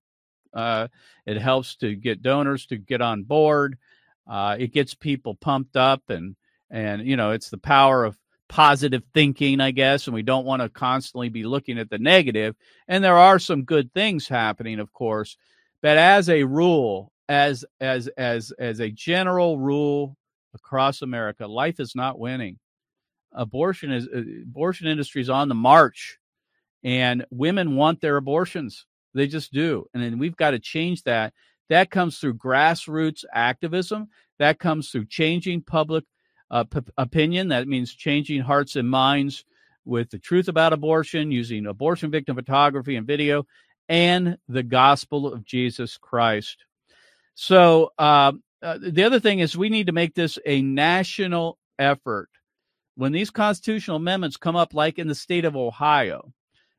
Uh, 0.52 0.88
it 1.26 1.38
helps 1.38 1.76
to 1.76 1.94
get 1.94 2.22
donors 2.22 2.66
to 2.66 2.76
get 2.76 3.00
on 3.00 3.22
board. 3.22 3.78
Uh, 4.26 4.56
it 4.58 4.72
gets 4.72 4.94
people 4.94 5.34
pumped 5.34 5.76
up, 5.76 6.02
and 6.08 6.36
and 6.70 7.06
you 7.06 7.16
know 7.16 7.30
it's 7.32 7.50
the 7.50 7.58
power 7.58 8.04
of 8.04 8.18
positive 8.48 9.02
thinking, 9.14 9.60
I 9.60 9.70
guess, 9.70 10.06
and 10.06 10.14
we 10.14 10.22
don't 10.22 10.46
want 10.46 10.62
to 10.62 10.68
constantly 10.68 11.28
be 11.28 11.44
looking 11.44 11.78
at 11.78 11.90
the 11.90 11.98
negative. 11.98 12.56
And 12.88 13.04
there 13.04 13.18
are 13.18 13.38
some 13.38 13.64
good 13.64 13.92
things 13.92 14.26
happening, 14.26 14.80
of 14.80 14.92
course, 14.92 15.36
but 15.82 15.98
as 15.98 16.28
a 16.28 16.44
rule, 16.44 17.12
as 17.28 17.64
as 17.80 18.08
as 18.16 18.52
as 18.58 18.80
a 18.80 18.90
general 18.90 19.58
rule 19.58 20.16
across 20.54 21.02
America, 21.02 21.46
life 21.46 21.80
is 21.80 21.94
not 21.94 22.18
winning. 22.18 22.58
Abortion 23.32 23.92
is 23.92 24.08
uh, 24.08 24.22
abortion 24.42 24.86
industry 24.86 25.20
is 25.20 25.30
on 25.30 25.48
the 25.48 25.54
march, 25.54 26.18
and 26.82 27.26
women 27.30 27.76
want 27.76 28.00
their 28.00 28.16
abortions. 28.16 28.86
They 29.14 29.26
just 29.26 29.52
do, 29.52 29.86
and 29.92 30.02
then 30.02 30.18
we've 30.18 30.36
got 30.36 30.52
to 30.52 30.58
change 30.58 31.02
that. 31.04 31.34
That 31.68 31.90
comes 31.90 32.18
through 32.18 32.34
grassroots 32.34 33.24
activism. 33.32 34.08
That 34.38 34.58
comes 34.58 34.90
through 34.90 35.06
changing 35.06 35.62
public 35.62 36.04
uh, 36.50 36.64
p- 36.64 36.80
opinion. 36.96 37.48
That 37.48 37.68
means 37.68 37.92
changing 37.92 38.40
hearts 38.40 38.76
and 38.76 38.88
minds 38.88 39.44
with 39.84 40.10
the 40.10 40.18
truth 40.18 40.48
about 40.48 40.72
abortion, 40.72 41.30
using 41.30 41.66
abortion 41.66 42.10
victim 42.10 42.36
photography 42.36 42.96
and 42.96 43.06
video, 43.06 43.44
and 43.88 44.38
the 44.48 44.62
gospel 44.62 45.32
of 45.32 45.44
Jesus 45.44 45.98
Christ. 45.98 46.64
So, 47.40 47.92
uh, 48.00 48.32
uh, 48.62 48.78
the 48.82 49.04
other 49.04 49.20
thing 49.20 49.38
is 49.38 49.56
we 49.56 49.68
need 49.68 49.86
to 49.86 49.92
make 49.92 50.12
this 50.12 50.40
a 50.44 50.60
national 50.60 51.56
effort. 51.78 52.28
When 52.96 53.12
these 53.12 53.30
constitutional 53.30 53.98
amendments 53.98 54.36
come 54.36 54.56
up, 54.56 54.74
like 54.74 54.98
in 54.98 55.06
the 55.06 55.14
state 55.14 55.44
of 55.44 55.54
Ohio, 55.54 56.32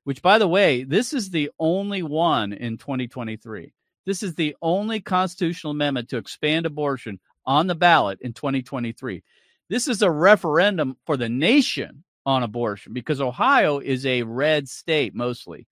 which, 0.03 0.21
by 0.21 0.37
the 0.37 0.49
way, 0.49 0.83
this 0.83 1.13
is 1.13 1.29
the 1.29 1.49
only 1.59 2.03
one 2.03 2.51
in 2.51 2.77
2023. 2.77 3.71
This 4.05 4.21
is 4.21 4.35
the 4.35 4.53
only 4.61 4.99
constitutional 4.99 5.71
amendment 5.71 6.09
to 6.09 6.17
expand 6.17 6.65
abortion 6.65 7.21
on 7.45 7.67
the 7.67 7.73
ballot 7.73 8.19
in 8.19 8.33
2023. 8.33 9.23
This 9.69 9.87
is 9.87 10.01
a 10.01 10.11
referendum 10.11 10.97
for 11.05 11.15
the 11.15 11.29
nation 11.29 12.03
on 12.25 12.43
abortion 12.43 12.91
because 12.91 13.21
Ohio 13.21 13.79
is 13.79 14.05
a 14.05 14.23
red 14.23 14.67
state 14.67 15.15
mostly. 15.15 15.67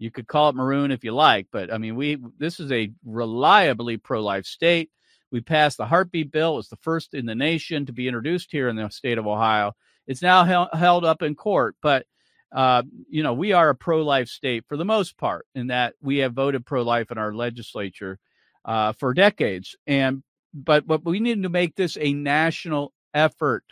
You 0.00 0.10
could 0.10 0.26
call 0.26 0.48
it 0.48 0.56
maroon 0.56 0.90
if 0.90 1.04
you 1.04 1.12
like, 1.12 1.48
but 1.52 1.70
I 1.70 1.76
mean, 1.76 1.94
we 1.94 2.16
this 2.38 2.58
is 2.58 2.72
a 2.72 2.90
reliably 3.04 3.98
pro-life 3.98 4.46
state. 4.46 4.90
We 5.30 5.42
passed 5.42 5.76
the 5.76 5.84
heartbeat 5.84 6.32
bill. 6.32 6.54
It 6.54 6.56
was 6.56 6.68
the 6.68 6.76
first 6.76 7.12
in 7.12 7.26
the 7.26 7.34
nation 7.34 7.84
to 7.84 7.92
be 7.92 8.08
introduced 8.08 8.50
here 8.50 8.68
in 8.70 8.76
the 8.76 8.88
state 8.88 9.18
of 9.18 9.26
Ohio. 9.26 9.74
It's 10.06 10.22
now 10.22 10.68
held, 10.72 11.04
up 11.04 11.20
in 11.22 11.34
court, 11.34 11.76
but 11.82 12.06
uh, 12.50 12.82
you 13.10 13.22
know, 13.22 13.34
we 13.34 13.52
are 13.52 13.68
a 13.68 13.74
pro-life 13.74 14.28
state 14.28 14.64
for 14.66 14.78
the 14.78 14.86
most 14.86 15.18
part, 15.18 15.46
in 15.54 15.66
that 15.66 15.94
we 16.00 16.16
have 16.18 16.32
voted 16.32 16.64
pro-life 16.64 17.10
in 17.10 17.18
our 17.18 17.34
legislature 17.34 18.18
uh, 18.64 18.94
for 18.94 19.12
decades. 19.12 19.76
And 19.86 20.22
but 20.54 20.86
but 20.86 21.04
we 21.04 21.20
need 21.20 21.42
to 21.42 21.50
make 21.50 21.76
this 21.76 21.98
a 22.00 22.14
national 22.14 22.94
effort. 23.12 23.64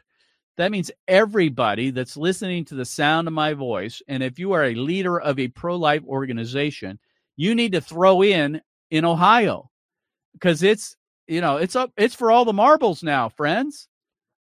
That 0.58 0.72
means 0.72 0.90
everybody 1.06 1.90
that's 1.90 2.16
listening 2.16 2.66
to 2.66 2.74
the 2.74 2.84
sound 2.84 3.28
of 3.28 3.32
my 3.32 3.54
voice, 3.54 4.02
and 4.08 4.22
if 4.22 4.38
you 4.38 4.52
are 4.52 4.64
a 4.64 4.74
leader 4.74 5.18
of 5.18 5.38
a 5.38 5.48
pro-life 5.48 6.02
organization, 6.04 6.98
you 7.36 7.54
need 7.54 7.72
to 7.72 7.80
throw 7.80 8.22
in 8.22 8.60
in 8.90 9.04
Ohio 9.04 9.70
because 10.32 10.62
it's 10.62 10.96
you 11.28 11.40
know, 11.40 11.58
it's 11.58 11.76
up. 11.76 11.92
It's 11.96 12.14
for 12.14 12.30
all 12.30 12.44
the 12.44 12.52
marbles 12.52 13.02
now, 13.02 13.28
friends. 13.28 13.86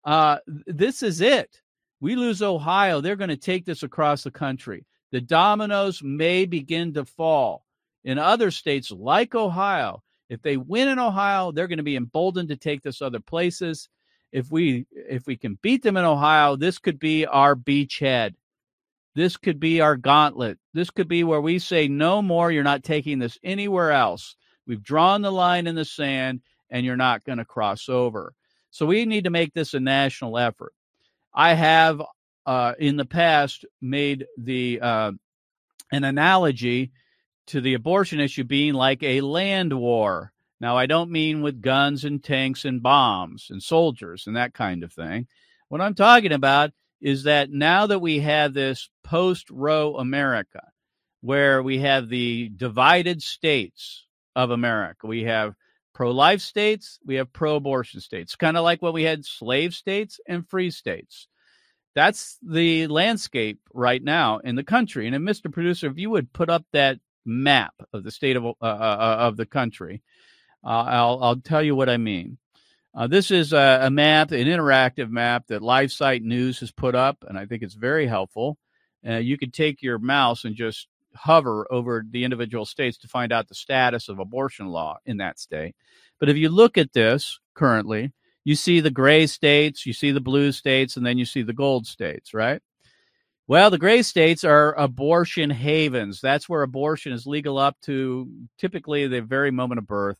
Uh, 0.04 0.38
this 0.66 1.02
is 1.02 1.20
it. 1.20 1.60
We 2.00 2.16
lose 2.16 2.42
Ohio, 2.42 3.00
they're 3.00 3.16
going 3.16 3.28
to 3.30 3.36
take 3.36 3.64
this 3.64 3.82
across 3.82 4.22
the 4.22 4.30
country. 4.30 4.86
The 5.12 5.20
dominoes 5.20 6.02
may 6.02 6.46
begin 6.46 6.94
to 6.94 7.04
fall 7.04 7.64
in 8.04 8.18
other 8.18 8.50
states 8.50 8.90
like 8.90 9.34
Ohio. 9.34 10.02
If 10.30 10.42
they 10.42 10.56
win 10.56 10.88
in 10.88 10.98
Ohio, 10.98 11.52
they're 11.52 11.68
going 11.68 11.78
to 11.78 11.82
be 11.82 11.96
emboldened 11.96 12.48
to 12.50 12.56
take 12.56 12.82
this 12.82 13.02
other 13.02 13.20
places. 13.20 13.88
If 14.32 14.50
we 14.50 14.86
if 14.90 15.26
we 15.26 15.36
can 15.36 15.58
beat 15.62 15.82
them 15.82 15.96
in 15.96 16.04
Ohio, 16.04 16.56
this 16.56 16.78
could 16.78 16.98
be 16.98 17.26
our 17.26 17.56
beachhead. 17.56 18.34
This 19.14 19.36
could 19.36 19.58
be 19.58 19.80
our 19.80 19.96
gauntlet. 19.96 20.58
This 20.74 20.90
could 20.90 21.08
be 21.08 21.24
where 21.24 21.40
we 21.40 21.58
say 21.58 21.88
no 21.88 22.22
more, 22.22 22.52
you're 22.52 22.62
not 22.62 22.84
taking 22.84 23.18
this 23.18 23.38
anywhere 23.42 23.90
else. 23.90 24.36
We've 24.66 24.82
drawn 24.82 25.22
the 25.22 25.32
line 25.32 25.66
in 25.66 25.74
the 25.74 25.84
sand 25.84 26.42
and 26.70 26.84
you're 26.84 26.96
not 26.96 27.24
going 27.24 27.38
to 27.38 27.44
cross 27.44 27.88
over. 27.88 28.34
So 28.70 28.86
we 28.86 29.06
need 29.06 29.24
to 29.24 29.30
make 29.30 29.54
this 29.54 29.74
a 29.74 29.80
national 29.80 30.38
effort. 30.38 30.72
I 31.34 31.54
have 31.54 32.02
uh, 32.46 32.74
in 32.78 32.96
the 32.96 33.04
past 33.04 33.64
made 33.80 34.26
the 34.36 34.80
uh, 34.80 35.12
an 35.90 36.04
analogy 36.04 36.92
to 37.48 37.60
the 37.60 37.74
abortion 37.74 38.20
issue 38.20 38.44
being 38.44 38.74
like 38.74 39.02
a 39.02 39.22
land 39.22 39.72
war. 39.72 40.32
Now, 40.60 40.76
I 40.76 40.86
don't 40.86 41.10
mean 41.10 41.42
with 41.42 41.62
guns 41.62 42.04
and 42.04 42.22
tanks 42.22 42.64
and 42.64 42.82
bombs 42.82 43.48
and 43.50 43.62
soldiers 43.62 44.26
and 44.26 44.36
that 44.36 44.54
kind 44.54 44.82
of 44.82 44.92
thing. 44.92 45.28
What 45.68 45.80
I'm 45.80 45.94
talking 45.94 46.32
about 46.32 46.72
is 47.00 47.24
that 47.24 47.50
now 47.50 47.86
that 47.86 48.00
we 48.00 48.20
have 48.20 48.54
this 48.54 48.90
post 49.04 49.50
Roe 49.50 49.96
America, 49.96 50.62
where 51.20 51.62
we 51.62 51.78
have 51.80 52.08
the 52.08 52.50
divided 52.56 53.22
states 53.22 54.06
of 54.34 54.50
America, 54.50 55.06
we 55.06 55.24
have 55.24 55.54
pro 55.94 56.10
life 56.10 56.40
states, 56.40 56.98
we 57.04 57.16
have 57.16 57.32
pro 57.32 57.56
abortion 57.56 58.00
states, 58.00 58.34
kind 58.34 58.56
of 58.56 58.64
like 58.64 58.82
what 58.82 58.94
we 58.94 59.04
had 59.04 59.24
slave 59.24 59.74
states 59.74 60.18
and 60.26 60.48
free 60.48 60.70
states. 60.70 61.28
That's 61.94 62.38
the 62.42 62.86
landscape 62.88 63.60
right 63.72 64.02
now 64.02 64.38
in 64.38 64.56
the 64.56 64.64
country. 64.64 65.06
And, 65.06 65.16
Mr. 65.16 65.52
Producer, 65.52 65.88
if 65.88 65.98
you 65.98 66.10
would 66.10 66.32
put 66.32 66.48
up 66.48 66.64
that 66.72 66.98
map 67.28 67.74
of 67.92 68.02
the 68.02 68.10
state 68.10 68.36
of 68.36 68.44
uh, 68.44 68.54
uh, 68.60 68.64
uh, 68.64 69.16
of 69.20 69.36
the 69.36 69.46
country. 69.46 70.02
Uh, 70.64 70.84
I'll 70.86 71.18
I'll 71.22 71.40
tell 71.40 71.62
you 71.62 71.74
what 71.74 71.88
I 71.88 71.96
mean. 71.96 72.38
Uh, 72.94 73.06
this 73.06 73.30
is 73.30 73.52
a, 73.52 73.80
a, 73.82 73.90
map, 73.90 74.32
an 74.32 74.46
interactive 74.46 75.08
map 75.10 75.46
that 75.46 75.62
LifeSite 75.62 76.22
News 76.22 76.58
has 76.60 76.72
put 76.72 76.94
up, 76.94 77.24
and 77.28 77.38
I 77.38 77.46
think 77.46 77.62
it's 77.62 77.74
very 77.74 78.06
helpful. 78.06 78.58
Uh, 79.06 79.16
you 79.16 79.38
could 79.38 79.52
take 79.52 79.82
your 79.82 79.98
mouse 79.98 80.44
and 80.44 80.56
just 80.56 80.88
hover 81.14 81.66
over 81.70 82.04
the 82.10 82.24
individual 82.24 82.64
states 82.64 82.98
to 82.98 83.08
find 83.08 83.32
out 83.32 83.48
the 83.48 83.54
status 83.54 84.08
of 84.08 84.18
abortion 84.18 84.66
law 84.68 84.96
in 85.06 85.18
that 85.18 85.38
state. 85.38 85.76
But 86.18 86.28
if 86.28 86.36
you 86.36 86.48
look 86.48 86.76
at 86.76 86.92
this 86.92 87.38
currently, 87.54 88.12
you 88.44 88.54
see 88.54 88.80
the 88.80 88.90
gray 88.90 89.26
states, 89.26 89.86
you 89.86 89.92
see 89.92 90.10
the 90.10 90.20
blue 90.20 90.52
states, 90.52 90.96
and 90.96 91.04
then 91.04 91.18
you 91.18 91.24
see 91.24 91.42
the 91.42 91.52
gold 91.52 91.86
states, 91.86 92.32
right? 92.34 92.62
Well, 93.46 93.70
the 93.70 93.78
gray 93.78 94.02
states 94.02 94.44
are 94.44 94.74
abortion 94.74 95.50
havens. 95.50 96.20
That's 96.20 96.48
where 96.48 96.62
abortion 96.62 97.12
is 97.12 97.26
legal 97.26 97.58
up 97.58 97.76
to 97.82 98.28
typically 98.58 99.06
the 99.06 99.22
very 99.22 99.50
moment 99.50 99.78
of 99.78 99.86
birth. 99.86 100.18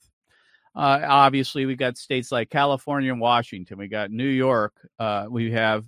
Uh, 0.74 1.00
obviously, 1.06 1.66
we've 1.66 1.78
got 1.78 1.98
states 1.98 2.30
like 2.30 2.50
California 2.50 3.10
and 3.10 3.20
Washington. 3.20 3.78
We 3.78 3.88
got 3.88 4.10
New 4.10 4.28
York. 4.28 4.74
Uh, 4.98 5.26
we 5.28 5.52
have 5.52 5.84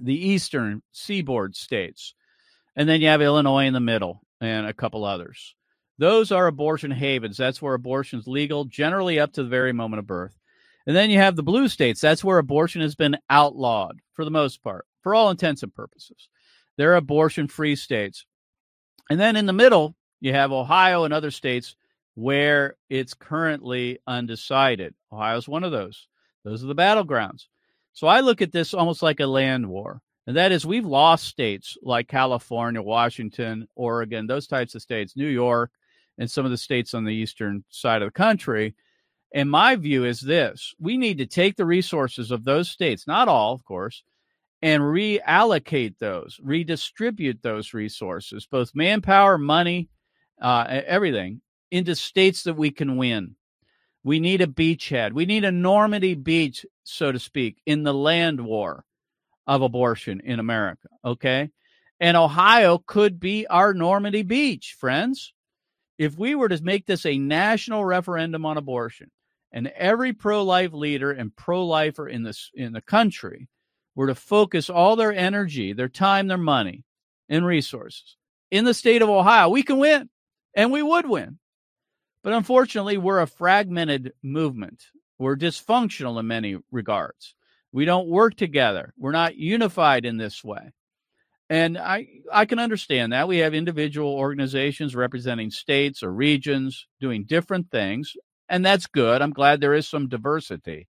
the 0.00 0.14
eastern 0.14 0.82
seaboard 0.92 1.56
states. 1.56 2.14
And 2.76 2.88
then 2.88 3.00
you 3.00 3.08
have 3.08 3.22
Illinois 3.22 3.66
in 3.66 3.72
the 3.72 3.80
middle 3.80 4.22
and 4.40 4.66
a 4.66 4.74
couple 4.74 5.04
others. 5.04 5.54
Those 5.98 6.30
are 6.30 6.46
abortion 6.46 6.90
havens. 6.90 7.36
That's 7.36 7.62
where 7.62 7.74
abortion 7.74 8.18
is 8.18 8.26
legal, 8.26 8.66
generally 8.66 9.18
up 9.18 9.32
to 9.32 9.42
the 9.42 9.48
very 9.48 9.72
moment 9.72 10.00
of 10.00 10.06
birth. 10.06 10.38
And 10.86 10.94
then 10.94 11.10
you 11.10 11.18
have 11.18 11.36
the 11.36 11.42
blue 11.42 11.68
states. 11.68 12.00
That's 12.00 12.22
where 12.22 12.38
abortion 12.38 12.82
has 12.82 12.94
been 12.94 13.16
outlawed 13.30 13.98
for 14.12 14.24
the 14.24 14.30
most 14.30 14.62
part, 14.62 14.86
for 15.02 15.14
all 15.14 15.30
intents 15.30 15.62
and 15.62 15.74
purposes. 15.74 16.28
They're 16.76 16.96
abortion 16.96 17.48
free 17.48 17.76
states. 17.76 18.26
And 19.08 19.18
then 19.18 19.36
in 19.36 19.46
the 19.46 19.52
middle, 19.52 19.96
you 20.20 20.32
have 20.32 20.52
Ohio 20.52 21.04
and 21.04 21.14
other 21.14 21.30
states 21.30 21.76
where 22.16 22.76
it's 22.88 23.14
currently 23.14 23.98
undecided. 24.06 24.94
Ohio's 25.12 25.48
one 25.48 25.62
of 25.62 25.70
those. 25.70 26.08
Those 26.44 26.64
are 26.64 26.66
the 26.66 26.74
battlegrounds. 26.74 27.44
So 27.92 28.06
I 28.06 28.20
look 28.20 28.42
at 28.42 28.52
this 28.52 28.74
almost 28.74 29.02
like 29.02 29.20
a 29.20 29.26
land 29.26 29.68
war. 29.68 30.00
And 30.26 30.36
that 30.36 30.50
is, 30.50 30.66
we've 30.66 30.86
lost 30.86 31.26
states 31.26 31.76
like 31.82 32.08
California, 32.08 32.82
Washington, 32.82 33.68
Oregon, 33.76 34.26
those 34.26 34.46
types 34.48 34.74
of 34.74 34.82
states, 34.82 35.14
New 35.14 35.28
York, 35.28 35.70
and 36.18 36.28
some 36.28 36.44
of 36.44 36.50
the 36.50 36.56
states 36.56 36.94
on 36.94 37.04
the 37.04 37.14
eastern 37.14 37.62
side 37.68 38.02
of 38.02 38.08
the 38.08 38.12
country. 38.12 38.74
And 39.32 39.50
my 39.50 39.76
view 39.76 40.04
is 40.04 40.20
this 40.20 40.74
we 40.80 40.96
need 40.96 41.18
to 41.18 41.26
take 41.26 41.56
the 41.56 41.66
resources 41.66 42.30
of 42.30 42.44
those 42.44 42.70
states, 42.70 43.06
not 43.06 43.28
all, 43.28 43.52
of 43.52 43.64
course, 43.64 44.02
and 44.62 44.82
reallocate 44.82 45.98
those, 45.98 46.40
redistribute 46.42 47.42
those 47.42 47.74
resources, 47.74 48.46
both 48.50 48.74
manpower, 48.74 49.36
money, 49.36 49.90
uh, 50.40 50.64
everything, 50.86 51.42
into 51.70 51.94
states 51.94 52.44
that 52.44 52.54
we 52.54 52.70
can 52.70 52.96
win. 52.96 53.36
We 54.04 54.20
need 54.20 54.40
a 54.40 54.46
beachhead. 54.46 55.12
We 55.12 55.26
need 55.26 55.44
a 55.44 55.52
Normandy 55.52 56.14
beach, 56.14 56.64
so 56.84 57.10
to 57.10 57.18
speak, 57.18 57.60
in 57.66 57.82
the 57.82 57.94
land 57.94 58.40
war 58.40 58.84
of 59.46 59.62
abortion 59.62 60.20
in 60.20 60.38
America. 60.38 60.88
Okay. 61.04 61.50
And 61.98 62.16
Ohio 62.16 62.78
could 62.78 63.18
be 63.18 63.46
our 63.46 63.74
Normandy 63.74 64.22
beach, 64.22 64.76
friends. 64.78 65.32
If 65.98 66.18
we 66.18 66.34
were 66.34 66.48
to 66.48 66.62
make 66.62 66.86
this 66.86 67.06
a 67.06 67.18
national 67.18 67.84
referendum 67.84 68.44
on 68.44 68.58
abortion 68.58 69.10
and 69.50 69.68
every 69.68 70.12
pro 70.12 70.44
life 70.44 70.72
leader 70.72 71.10
and 71.10 71.34
pro 71.34 71.64
lifer 71.64 72.06
in 72.06 72.22
this 72.22 72.50
in 72.54 72.72
the 72.72 72.82
country 72.82 73.48
were 73.94 74.08
to 74.08 74.14
focus 74.14 74.68
all 74.68 74.94
their 74.94 75.12
energy, 75.12 75.72
their 75.72 75.88
time, 75.88 76.28
their 76.28 76.36
money, 76.36 76.84
and 77.30 77.46
resources 77.46 78.16
in 78.50 78.64
the 78.64 78.74
state 78.74 79.02
of 79.02 79.08
Ohio, 79.08 79.48
we 79.48 79.62
can 79.62 79.78
win 79.78 80.08
and 80.54 80.70
we 80.70 80.82
would 80.82 81.08
win. 81.08 81.38
But 82.26 82.34
unfortunately, 82.34 82.98
we're 82.98 83.20
a 83.20 83.28
fragmented 83.28 84.12
movement. 84.20 84.82
We're 85.16 85.36
dysfunctional 85.36 86.18
in 86.18 86.26
many 86.26 86.56
regards. 86.72 87.36
We 87.70 87.84
don't 87.84 88.08
work 88.08 88.34
together. 88.34 88.92
We're 88.98 89.12
not 89.12 89.36
unified 89.36 90.04
in 90.04 90.16
this 90.16 90.42
way. 90.42 90.72
And 91.48 91.78
I, 91.78 92.08
I 92.32 92.46
can 92.46 92.58
understand 92.58 93.12
that. 93.12 93.28
We 93.28 93.36
have 93.38 93.54
individual 93.54 94.12
organizations 94.12 94.96
representing 94.96 95.52
states 95.52 96.02
or 96.02 96.12
regions 96.12 96.88
doing 97.00 97.26
different 97.26 97.70
things, 97.70 98.14
and 98.48 98.66
that's 98.66 98.88
good. 98.88 99.22
I'm 99.22 99.30
glad 99.30 99.60
there 99.60 99.74
is 99.74 99.88
some 99.88 100.08
diversity. 100.08 100.88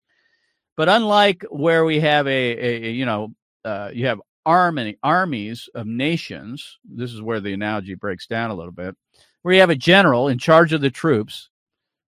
But 0.78 0.88
unlike 0.88 1.46
where 1.50 1.84
we 1.84 2.00
have 2.02 2.28
a, 2.28 2.30
a 2.30 2.92
you 2.92 3.08
know, 3.08 3.34
uh, 3.66 3.90
you 3.92 4.06
have 4.06 4.22
army, 4.46 5.00
armies 5.02 5.68
of 5.74 5.88
nations, 5.88 6.78
this 6.88 7.12
is 7.12 7.24
where 7.24 7.40
the 7.40 7.54
analogy 7.54 7.96
breaks 7.96 8.28
down 8.28 8.52
a 8.52 8.56
little 8.56 8.72
bit, 8.72 8.96
where 9.44 9.54
you 9.54 9.60
have 9.60 9.70
a 9.70 9.76
general 9.76 10.28
in 10.28 10.40
charge 10.40 10.74
of 10.74 10.82
the 10.82 10.90
troops 10.90 11.50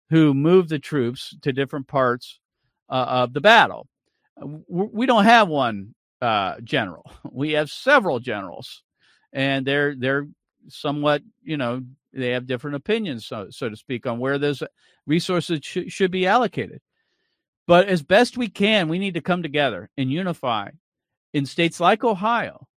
who 0.09 0.33
move 0.33 0.69
the 0.69 0.79
troops 0.79 1.35
to 1.41 1.53
different 1.53 1.87
parts 1.87 2.39
uh, 2.89 3.05
of 3.07 3.33
the 3.33 3.41
battle. 3.41 3.87
We 4.67 5.05
don't 5.05 5.23
have 5.25 5.47
one 5.47 5.93
uh, 6.21 6.55
general. 6.63 7.11
We 7.31 7.51
have 7.51 7.69
several 7.69 8.19
generals, 8.19 8.83
and 9.33 9.65
they're 9.65 9.95
they're 9.95 10.27
somewhat 10.69 11.21
you 11.43 11.57
know 11.57 11.83
they 12.13 12.29
have 12.29 12.47
different 12.47 12.77
opinions, 12.77 13.25
so 13.25 13.47
so 13.49 13.69
to 13.69 13.75
speak, 13.75 14.07
on 14.07 14.19
where 14.19 14.37
those 14.37 14.63
resources 15.05 15.59
sh- 15.61 15.89
should 15.89 16.11
be 16.11 16.27
allocated. 16.27 16.81
But 17.67 17.87
as 17.87 18.03
best 18.03 18.37
we 18.37 18.47
can, 18.47 18.87
we 18.87 18.99
need 18.99 19.15
to 19.15 19.21
come 19.21 19.43
together 19.43 19.89
and 19.97 20.11
unify 20.11 20.69
in 21.33 21.45
states 21.45 21.79
like 21.79 22.03
Ohio 22.03 22.67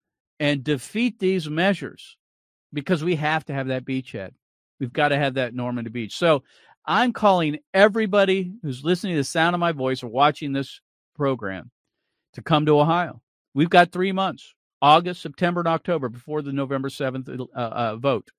and 0.40 0.64
defeat 0.64 1.18
these 1.18 1.48
measures 1.48 2.16
because 2.72 3.04
we 3.04 3.16
have 3.16 3.44
to 3.46 3.52
have 3.54 3.68
that 3.68 3.84
beachhead. 3.84 4.32
We've 4.80 4.92
got 4.92 5.08
to 5.08 5.16
have 5.16 5.34
that 5.34 5.54
Normandy 5.54 5.90
Beach. 5.90 6.16
So 6.16 6.42
I'm 6.84 7.12
calling 7.12 7.58
everybody 7.74 8.52
who's 8.62 8.84
listening 8.84 9.14
to 9.14 9.20
the 9.20 9.24
sound 9.24 9.54
of 9.54 9.60
my 9.60 9.72
voice 9.72 10.02
or 10.02 10.08
watching 10.08 10.52
this 10.52 10.80
program 11.16 11.70
to 12.34 12.42
come 12.42 12.66
to 12.66 12.80
Ohio. 12.80 13.20
We've 13.54 13.70
got 13.70 13.92
three 13.92 14.12
months 14.12 14.54
August, 14.80 15.22
September, 15.22 15.60
and 15.60 15.68
October 15.68 16.08
before 16.08 16.42
the 16.42 16.52
November 16.52 16.88
7th 16.88 17.28
uh, 17.28 17.44
uh, 17.54 17.96
vote. 17.96 18.30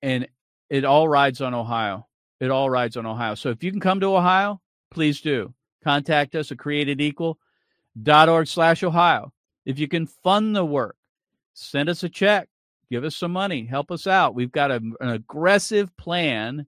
And 0.00 0.28
it 0.68 0.84
all 0.84 1.08
rides 1.08 1.40
on 1.40 1.54
Ohio. 1.54 2.06
It 2.38 2.50
all 2.50 2.70
rides 2.70 2.96
on 2.96 3.06
Ohio. 3.06 3.34
So 3.34 3.50
if 3.50 3.62
you 3.62 3.70
can 3.70 3.80
come 3.80 4.00
to 4.00 4.16
Ohio, 4.16 4.60
please 4.90 5.20
do. 5.20 5.52
Contact 5.82 6.34
us 6.34 6.52
at 6.52 6.58
createdequal.org 6.58 8.46
slash 8.46 8.82
Ohio. 8.82 9.32
If 9.66 9.78
you 9.78 9.88
can 9.88 10.06
fund 10.06 10.54
the 10.54 10.64
work, 10.64 10.96
send 11.54 11.88
us 11.88 12.02
a 12.02 12.08
check, 12.08 12.48
give 12.90 13.04
us 13.04 13.16
some 13.16 13.32
money, 13.32 13.64
help 13.64 13.90
us 13.90 14.06
out. 14.06 14.34
We've 14.34 14.52
got 14.52 14.70
a, 14.70 14.76
an 15.00 15.08
aggressive 15.08 15.96
plan 15.96 16.66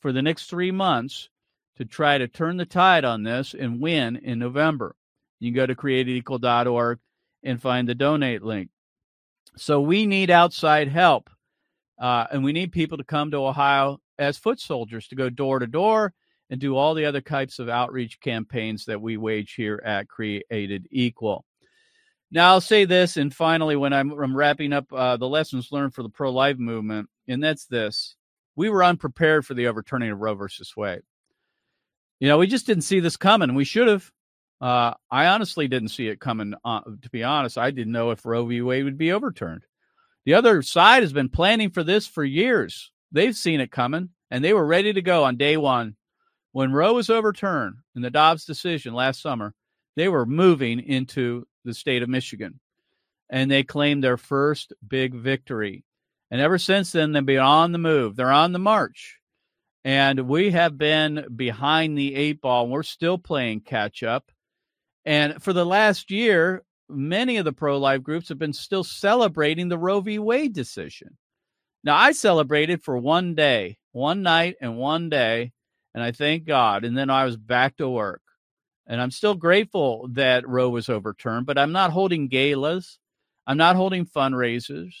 for 0.00 0.12
the 0.12 0.22
next 0.22 0.50
three 0.50 0.70
months 0.70 1.28
to 1.76 1.84
try 1.84 2.18
to 2.18 2.28
turn 2.28 2.56
the 2.56 2.66
tide 2.66 3.04
on 3.04 3.22
this 3.22 3.54
and 3.58 3.80
win 3.80 4.16
in 4.16 4.38
November. 4.38 4.94
You 5.40 5.50
can 5.50 5.56
go 5.56 5.66
to 5.66 5.74
createdequal.org 5.74 6.98
and 7.42 7.60
find 7.60 7.88
the 7.88 7.94
donate 7.94 8.42
link. 8.42 8.70
So 9.56 9.80
we 9.80 10.06
need 10.06 10.30
outside 10.30 10.88
help. 10.88 11.30
Uh, 11.98 12.26
and 12.32 12.42
we 12.42 12.52
need 12.52 12.72
people 12.72 12.98
to 12.98 13.04
come 13.04 13.30
to 13.30 13.46
Ohio 13.46 14.00
as 14.18 14.36
foot 14.36 14.60
soldiers 14.60 15.08
to 15.08 15.14
go 15.14 15.30
door 15.30 15.60
to 15.60 15.66
door 15.66 16.12
and 16.50 16.60
do 16.60 16.76
all 16.76 16.94
the 16.94 17.04
other 17.04 17.20
types 17.20 17.58
of 17.58 17.68
outreach 17.68 18.20
campaigns 18.20 18.84
that 18.84 19.00
we 19.00 19.16
wage 19.16 19.54
here 19.54 19.80
at 19.84 20.08
Created 20.08 20.86
Equal. 20.90 21.44
Now, 22.34 22.50
I'll 22.50 22.60
say 22.60 22.84
this, 22.84 23.16
and 23.16 23.32
finally, 23.32 23.76
when 23.76 23.92
I'm, 23.92 24.10
I'm 24.10 24.36
wrapping 24.36 24.72
up 24.72 24.92
uh, 24.92 25.16
the 25.16 25.28
lessons 25.28 25.70
learned 25.70 25.94
for 25.94 26.02
the 26.02 26.08
pro 26.08 26.32
life 26.32 26.58
movement, 26.58 27.08
and 27.28 27.42
that's 27.42 27.66
this 27.66 28.16
we 28.56 28.68
were 28.68 28.82
unprepared 28.82 29.46
for 29.46 29.54
the 29.54 29.68
overturning 29.68 30.10
of 30.10 30.18
Roe 30.18 30.34
versus 30.34 30.76
Wade. 30.76 31.02
You 32.18 32.26
know, 32.26 32.38
we 32.38 32.48
just 32.48 32.66
didn't 32.66 32.82
see 32.82 32.98
this 32.98 33.16
coming. 33.16 33.54
We 33.54 33.64
should 33.64 33.86
have. 33.86 34.10
Uh, 34.60 34.94
I 35.12 35.26
honestly 35.26 35.68
didn't 35.68 35.90
see 35.90 36.08
it 36.08 36.18
coming. 36.18 36.54
Uh, 36.64 36.80
to 37.02 37.10
be 37.10 37.22
honest, 37.22 37.56
I 37.56 37.70
didn't 37.70 37.92
know 37.92 38.10
if 38.10 38.26
Roe 38.26 38.44
v. 38.46 38.62
Wade 38.62 38.84
would 38.84 38.98
be 38.98 39.12
overturned. 39.12 39.62
The 40.24 40.34
other 40.34 40.60
side 40.62 41.04
has 41.04 41.12
been 41.12 41.28
planning 41.28 41.70
for 41.70 41.84
this 41.84 42.06
for 42.06 42.24
years. 42.24 42.90
They've 43.12 43.36
seen 43.36 43.60
it 43.60 43.70
coming, 43.70 44.08
and 44.32 44.44
they 44.44 44.54
were 44.54 44.66
ready 44.66 44.92
to 44.92 45.02
go 45.02 45.22
on 45.22 45.36
day 45.36 45.56
one. 45.56 45.94
When 46.50 46.72
Roe 46.72 46.94
was 46.94 47.10
overturned 47.10 47.76
in 47.94 48.02
the 48.02 48.10
Dobbs 48.10 48.44
decision 48.44 48.92
last 48.92 49.22
summer, 49.22 49.54
they 49.94 50.08
were 50.08 50.26
moving 50.26 50.80
into 50.80 51.46
the 51.64 51.74
state 51.74 52.02
of 52.02 52.08
Michigan, 52.08 52.60
and 53.30 53.50
they 53.50 53.62
claimed 53.62 54.04
their 54.04 54.16
first 54.16 54.72
big 54.86 55.14
victory. 55.14 55.84
And 56.30 56.40
ever 56.40 56.58
since 56.58 56.92
then, 56.92 57.12
they've 57.12 57.24
been 57.24 57.38
on 57.38 57.72
the 57.72 57.78
move. 57.78 58.16
They're 58.16 58.30
on 58.30 58.52
the 58.52 58.58
march. 58.58 59.18
And 59.84 60.28
we 60.28 60.50
have 60.50 60.78
been 60.78 61.26
behind 61.36 61.96
the 61.96 62.14
eight 62.14 62.40
ball. 62.40 62.64
And 62.64 62.72
we're 62.72 62.82
still 62.82 63.18
playing 63.18 63.60
catch 63.60 64.02
up. 64.02 64.32
And 65.04 65.40
for 65.42 65.52
the 65.52 65.66
last 65.66 66.10
year, 66.10 66.64
many 66.88 67.36
of 67.36 67.44
the 67.44 67.52
pro 67.52 67.78
life 67.78 68.02
groups 68.02 68.30
have 68.30 68.38
been 68.38 68.52
still 68.52 68.82
celebrating 68.82 69.68
the 69.68 69.78
Roe 69.78 70.00
v. 70.00 70.18
Wade 70.18 70.54
decision. 70.54 71.16
Now, 71.84 71.96
I 71.96 72.12
celebrated 72.12 72.82
for 72.82 72.96
one 72.96 73.34
day, 73.34 73.76
one 73.92 74.22
night, 74.22 74.56
and 74.60 74.78
one 74.78 75.10
day, 75.10 75.52
and 75.94 76.02
I 76.02 76.12
thank 76.12 76.46
God. 76.46 76.84
And 76.84 76.96
then 76.96 77.10
I 77.10 77.26
was 77.26 77.36
back 77.36 77.76
to 77.76 77.88
work. 77.88 78.22
And 78.86 79.00
I'm 79.00 79.10
still 79.10 79.34
grateful 79.34 80.08
that 80.12 80.48
Roe 80.48 80.68
was 80.68 80.88
overturned, 80.88 81.46
but 81.46 81.58
I'm 81.58 81.72
not 81.72 81.90
holding 81.90 82.28
galas. 82.28 82.98
I'm 83.46 83.56
not 83.56 83.76
holding 83.76 84.06
fundraisers 84.06 84.92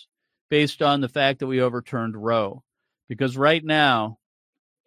based 0.50 0.82
on 0.82 1.00
the 1.00 1.08
fact 1.08 1.40
that 1.40 1.46
we 1.46 1.60
overturned 1.60 2.16
Roe. 2.16 2.62
Because 3.08 3.36
right 3.36 3.62
now, 3.62 4.18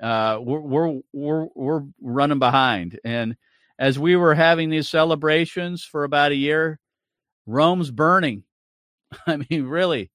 uh, 0.02 0.40
we're, 0.42 0.60
we're, 0.60 1.00
we're, 1.14 1.48
we're 1.54 1.84
running 2.02 2.40
behind. 2.40 3.00
And 3.04 3.36
as 3.78 4.00
we 4.00 4.16
were 4.16 4.34
having 4.34 4.70
these 4.70 4.90
celebrations 4.90 5.84
for 5.84 6.04
about 6.04 6.32
a 6.32 6.36
year, 6.36 6.80
Rome's 7.46 7.92
burning. 7.92 8.44
I 9.28 9.38
mean, 9.50 9.66
really, 9.66 10.12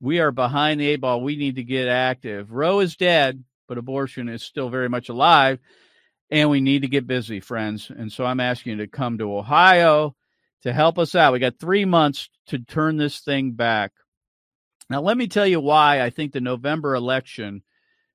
we 0.00 0.20
are 0.20 0.30
behind 0.30 0.80
the 0.80 0.88
eight 0.88 1.00
ball. 1.00 1.22
We 1.22 1.36
need 1.36 1.56
to 1.56 1.64
get 1.64 1.88
active. 1.88 2.52
Roe 2.52 2.80
is 2.80 2.96
dead, 2.96 3.42
but 3.66 3.78
abortion 3.78 4.28
is 4.28 4.42
still 4.42 4.68
very 4.68 4.88
much 4.88 5.08
alive. 5.08 5.58
And 6.30 6.50
we 6.50 6.60
need 6.60 6.82
to 6.82 6.88
get 6.88 7.06
busy, 7.06 7.40
friends. 7.40 7.90
And 7.90 8.12
so 8.12 8.24
I'm 8.24 8.40
asking 8.40 8.72
you 8.72 8.84
to 8.84 8.86
come 8.86 9.18
to 9.18 9.36
Ohio 9.36 10.14
to 10.62 10.72
help 10.72 10.98
us 10.98 11.14
out. 11.14 11.32
We 11.32 11.38
got 11.38 11.58
three 11.58 11.84
months 11.84 12.28
to 12.48 12.58
turn 12.58 12.96
this 12.96 13.20
thing 13.20 13.52
back. 13.52 13.92
Now, 14.90 15.00
let 15.00 15.16
me 15.16 15.28
tell 15.28 15.46
you 15.46 15.60
why 15.60 16.02
I 16.02 16.10
think 16.10 16.32
the 16.32 16.40
November 16.40 16.94
election 16.94 17.62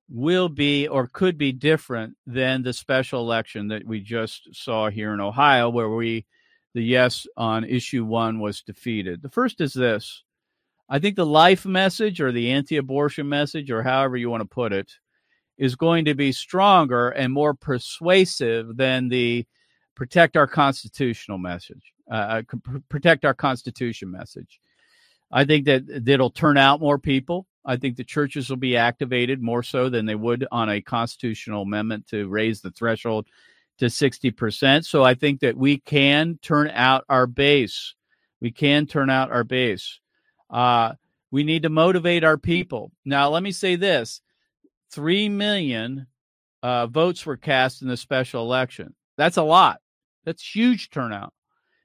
will 0.08 0.48
be 0.48 0.86
or 0.86 1.06
could 1.06 1.38
be 1.38 1.52
different 1.52 2.16
than 2.26 2.62
the 2.62 2.72
special 2.72 3.20
election 3.20 3.68
that 3.68 3.86
we 3.86 4.00
just 4.00 4.54
saw 4.54 4.90
here 4.90 5.14
in 5.14 5.20
Ohio, 5.20 5.70
where 5.70 5.88
we 5.88 6.26
the 6.74 6.82
yes 6.82 7.26
on 7.36 7.64
issue 7.64 8.04
one 8.04 8.40
was 8.40 8.62
defeated. 8.62 9.22
The 9.22 9.30
first 9.30 9.60
is 9.60 9.72
this 9.72 10.24
I 10.88 10.98
think 10.98 11.16
the 11.16 11.26
life 11.26 11.64
message 11.64 12.20
or 12.20 12.32
the 12.32 12.50
anti 12.50 12.76
abortion 12.76 13.28
message, 13.28 13.70
or 13.70 13.82
however 13.82 14.16
you 14.16 14.28
want 14.28 14.42
to 14.42 14.48
put 14.48 14.72
it, 14.72 14.92
is 15.56 15.76
going 15.76 16.04
to 16.06 16.14
be 16.14 16.32
stronger 16.32 17.10
and 17.10 17.32
more 17.32 17.54
persuasive 17.54 18.76
than 18.76 19.08
the 19.08 19.46
protect 19.94 20.36
our 20.36 20.46
constitutional 20.46 21.38
message, 21.38 21.92
uh, 22.10 22.14
uh 22.14 22.42
protect 22.88 23.24
our 23.24 23.34
constitution 23.34 24.10
message. 24.10 24.60
I 25.30 25.44
think 25.44 25.66
that 25.66 25.84
it'll 26.06 26.30
turn 26.30 26.56
out 26.56 26.80
more 26.80 26.98
people. 26.98 27.46
I 27.64 27.76
think 27.76 27.96
the 27.96 28.04
churches 28.04 28.50
will 28.50 28.56
be 28.56 28.76
activated 28.76 29.42
more 29.42 29.62
so 29.62 29.88
than 29.88 30.06
they 30.06 30.14
would 30.14 30.46
on 30.52 30.68
a 30.68 30.80
constitutional 30.80 31.62
amendment 31.62 32.06
to 32.08 32.28
raise 32.28 32.60
the 32.60 32.70
threshold 32.70 33.26
to 33.78 33.86
60%. 33.86 34.84
So 34.84 35.02
I 35.02 35.14
think 35.14 35.40
that 35.40 35.56
we 35.56 35.78
can 35.78 36.38
turn 36.42 36.70
out 36.70 37.04
our 37.08 37.26
base. 37.26 37.94
We 38.40 38.52
can 38.52 38.86
turn 38.86 39.10
out 39.10 39.32
our 39.32 39.44
base. 39.44 39.98
Uh, 40.50 40.92
we 41.30 41.42
need 41.42 41.62
to 41.64 41.70
motivate 41.70 42.22
our 42.22 42.38
people. 42.38 42.92
Now, 43.04 43.30
let 43.30 43.42
me 43.42 43.50
say 43.50 43.76
this 43.76 44.20
3 44.94 45.28
million 45.28 46.06
uh, 46.62 46.86
votes 46.86 47.26
were 47.26 47.36
cast 47.36 47.82
in 47.82 47.88
the 47.88 47.96
special 47.96 48.42
election. 48.42 48.94
That's 49.16 49.36
a 49.36 49.42
lot. 49.42 49.80
That's 50.24 50.54
huge 50.54 50.90
turnout. 50.90 51.34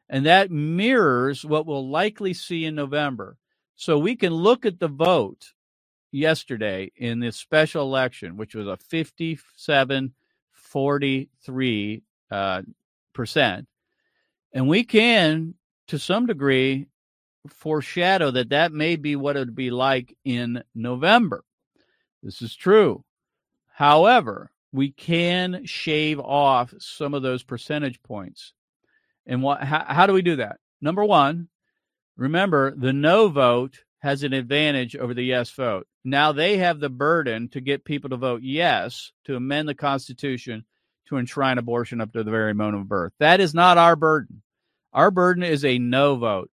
And 0.07 0.25
that 0.25 0.51
mirrors 0.51 1.43
what 1.43 1.65
we'll 1.65 1.89
likely 1.89 2.33
see 2.33 2.65
in 2.65 2.75
November. 2.75 3.37
So 3.75 3.97
we 3.97 4.15
can 4.15 4.33
look 4.33 4.65
at 4.65 4.79
the 4.79 4.87
vote 4.87 5.53
yesterday 6.11 6.91
in 6.95 7.19
this 7.19 7.35
special 7.35 7.83
election, 7.83 8.37
which 8.37 8.55
was 8.55 8.67
a 8.67 8.77
57 8.77 10.13
43 10.53 12.03
uh, 12.29 12.61
percent. 13.13 13.67
And 14.53 14.67
we 14.67 14.83
can, 14.83 15.55
to 15.87 15.97
some 15.97 16.27
degree, 16.27 16.87
foreshadow 17.47 18.31
that 18.31 18.49
that 18.49 18.71
may 18.71 18.95
be 18.95 19.15
what 19.15 19.35
it 19.35 19.39
would 19.39 19.55
be 19.55 19.71
like 19.71 20.15
in 20.23 20.63
November. 20.75 21.43
This 22.23 22.41
is 22.41 22.55
true. 22.55 23.03
However, 23.67 24.51
we 24.71 24.91
can 24.91 25.65
shave 25.65 26.19
off 26.19 26.73
some 26.79 27.13
of 27.13 27.23
those 27.23 27.43
percentage 27.43 28.01
points. 28.03 28.53
And 29.25 29.41
what 29.41 29.63
how, 29.63 29.85
how 29.87 30.07
do 30.07 30.13
we 30.13 30.21
do 30.21 30.37
that? 30.37 30.57
Number 30.81 31.03
1, 31.03 31.47
remember 32.17 32.75
the 32.75 32.93
no 32.93 33.29
vote 33.29 33.83
has 33.99 34.23
an 34.23 34.33
advantage 34.33 34.95
over 34.95 35.13
the 35.13 35.23
yes 35.23 35.49
vote. 35.51 35.87
Now 36.03 36.31
they 36.31 36.57
have 36.57 36.79
the 36.79 36.89
burden 36.89 37.49
to 37.49 37.61
get 37.61 37.83
people 37.83 38.09
to 38.11 38.17
vote 38.17 38.41
yes 38.43 39.11
to 39.25 39.35
amend 39.35 39.67
the 39.67 39.75
Constitution 39.75 40.65
to 41.07 41.17
enshrine 41.17 41.57
abortion 41.57 42.01
up 42.01 42.13
to 42.13 42.23
the 42.23 42.31
very 42.31 42.53
moment 42.53 42.83
of 42.83 42.89
birth. 42.89 43.13
That 43.19 43.39
is 43.39 43.53
not 43.53 43.77
our 43.77 43.95
burden. 43.95 44.41
Our 44.93 45.11
burden 45.11 45.43
is 45.43 45.65
a 45.65 45.79
no 45.79 46.15
vote. 46.15 46.49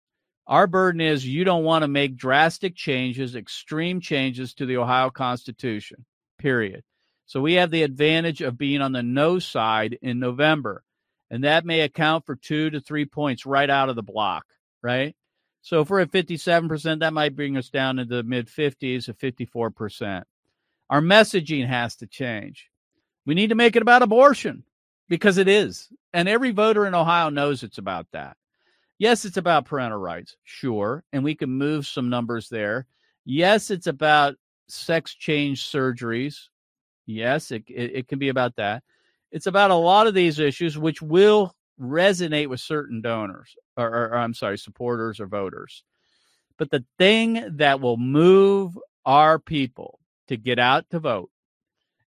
Our 0.46 0.66
burden 0.66 1.00
is 1.00 1.26
you 1.26 1.44
don't 1.44 1.64
want 1.64 1.82
to 1.82 1.88
make 1.88 2.16
drastic 2.16 2.76
changes, 2.76 3.34
extreme 3.34 4.00
changes 4.00 4.54
to 4.54 4.66
the 4.66 4.76
Ohio 4.76 5.10
Constitution, 5.10 6.04
period. 6.38 6.82
So 7.26 7.40
we 7.40 7.54
have 7.54 7.70
the 7.70 7.82
advantage 7.82 8.42
of 8.42 8.58
being 8.58 8.82
on 8.82 8.92
the 8.92 9.02
no 9.02 9.38
side 9.38 9.98
in 10.02 10.18
November. 10.18 10.82
And 11.30 11.44
that 11.44 11.64
may 11.64 11.80
account 11.80 12.26
for 12.26 12.36
two 12.36 12.70
to 12.70 12.80
three 12.80 13.06
points 13.06 13.46
right 13.46 13.68
out 13.68 13.88
of 13.88 13.96
the 13.96 14.02
block, 14.02 14.44
right? 14.82 15.16
So 15.62 15.80
if 15.80 15.88
we're 15.88 16.00
at 16.00 16.10
57%, 16.10 17.00
that 17.00 17.14
might 17.14 17.34
bring 17.34 17.56
us 17.56 17.70
down 17.70 17.98
into 17.98 18.16
the 18.16 18.22
mid 18.22 18.48
50s 18.48 19.06
to 19.06 19.14
54%. 19.14 20.24
Our 20.90 21.00
messaging 21.00 21.66
has 21.66 21.96
to 21.96 22.06
change. 22.06 22.68
We 23.24 23.34
need 23.34 23.48
to 23.48 23.54
make 23.54 23.74
it 23.74 23.82
about 23.82 24.02
abortion 24.02 24.64
because 25.08 25.38
it 25.38 25.48
is. 25.48 25.88
And 26.12 26.28
every 26.28 26.50
voter 26.50 26.84
in 26.84 26.94
Ohio 26.94 27.30
knows 27.30 27.62
it's 27.62 27.78
about 27.78 28.06
that. 28.12 28.36
Yes, 28.98 29.24
it's 29.24 29.36
about 29.36 29.66
parental 29.66 29.98
rights, 29.98 30.36
sure. 30.44 31.04
And 31.12 31.24
we 31.24 31.34
can 31.34 31.50
move 31.50 31.86
some 31.86 32.08
numbers 32.08 32.48
there. 32.48 32.86
Yes, 33.24 33.70
it's 33.70 33.86
about 33.86 34.36
sex 34.68 35.14
change 35.14 35.66
surgeries. 35.66 36.48
Yes, 37.06 37.50
it, 37.50 37.64
it, 37.68 37.96
it 37.96 38.08
can 38.08 38.18
be 38.18 38.28
about 38.28 38.56
that. 38.56 38.82
It's 39.32 39.46
about 39.46 39.70
a 39.70 39.74
lot 39.74 40.06
of 40.06 40.14
these 40.14 40.38
issues, 40.38 40.78
which 40.78 41.02
will 41.02 41.54
resonate 41.80 42.48
with 42.48 42.60
certain 42.60 43.00
donors 43.00 43.56
or, 43.76 43.88
or, 43.88 44.04
or, 44.10 44.16
I'm 44.16 44.34
sorry, 44.34 44.58
supporters 44.58 45.18
or 45.18 45.26
voters. 45.26 45.82
But 46.56 46.70
the 46.70 46.84
thing 46.98 47.56
that 47.56 47.80
will 47.80 47.96
move 47.96 48.78
our 49.04 49.38
people 49.40 49.98
to 50.28 50.36
get 50.36 50.58
out 50.58 50.88
to 50.90 51.00
vote 51.00 51.30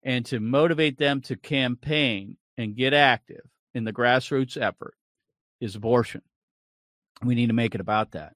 and 0.05 0.25
to 0.27 0.39
motivate 0.39 0.99
them 0.99 1.21
to 1.23 1.37
campaign 1.37 2.37
and 2.57 2.77
get 2.77 2.95
active 2.95 3.43
in 3.75 3.83
the 3.85 3.93
grassroots 3.93 4.61
effort 4.61 4.95
is 5.61 5.75
abortion. 5.75 6.23
We 7.23 7.35
need 7.35 7.49
to 7.49 7.55
make 7.55 7.75
it 7.75 7.81
about 7.81 8.13
that. 8.13 8.35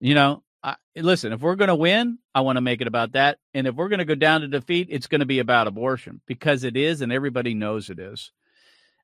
You 0.00 0.14
know, 0.14 0.42
I, 0.62 0.76
listen, 0.96 1.32
if 1.32 1.40
we're 1.40 1.56
going 1.56 1.68
to 1.68 1.74
win, 1.74 2.18
I 2.34 2.42
want 2.42 2.56
to 2.56 2.62
make 2.62 2.80
it 2.80 2.86
about 2.86 3.12
that. 3.12 3.38
And 3.54 3.66
if 3.66 3.74
we're 3.74 3.88
going 3.88 3.98
to 3.98 4.04
go 4.04 4.14
down 4.14 4.42
to 4.42 4.48
defeat, 4.48 4.88
it's 4.90 5.06
going 5.06 5.20
to 5.20 5.26
be 5.26 5.38
about 5.38 5.66
abortion 5.66 6.20
because 6.26 6.64
it 6.64 6.76
is, 6.76 7.00
and 7.00 7.12
everybody 7.12 7.54
knows 7.54 7.90
it 7.90 7.98
is. 7.98 8.32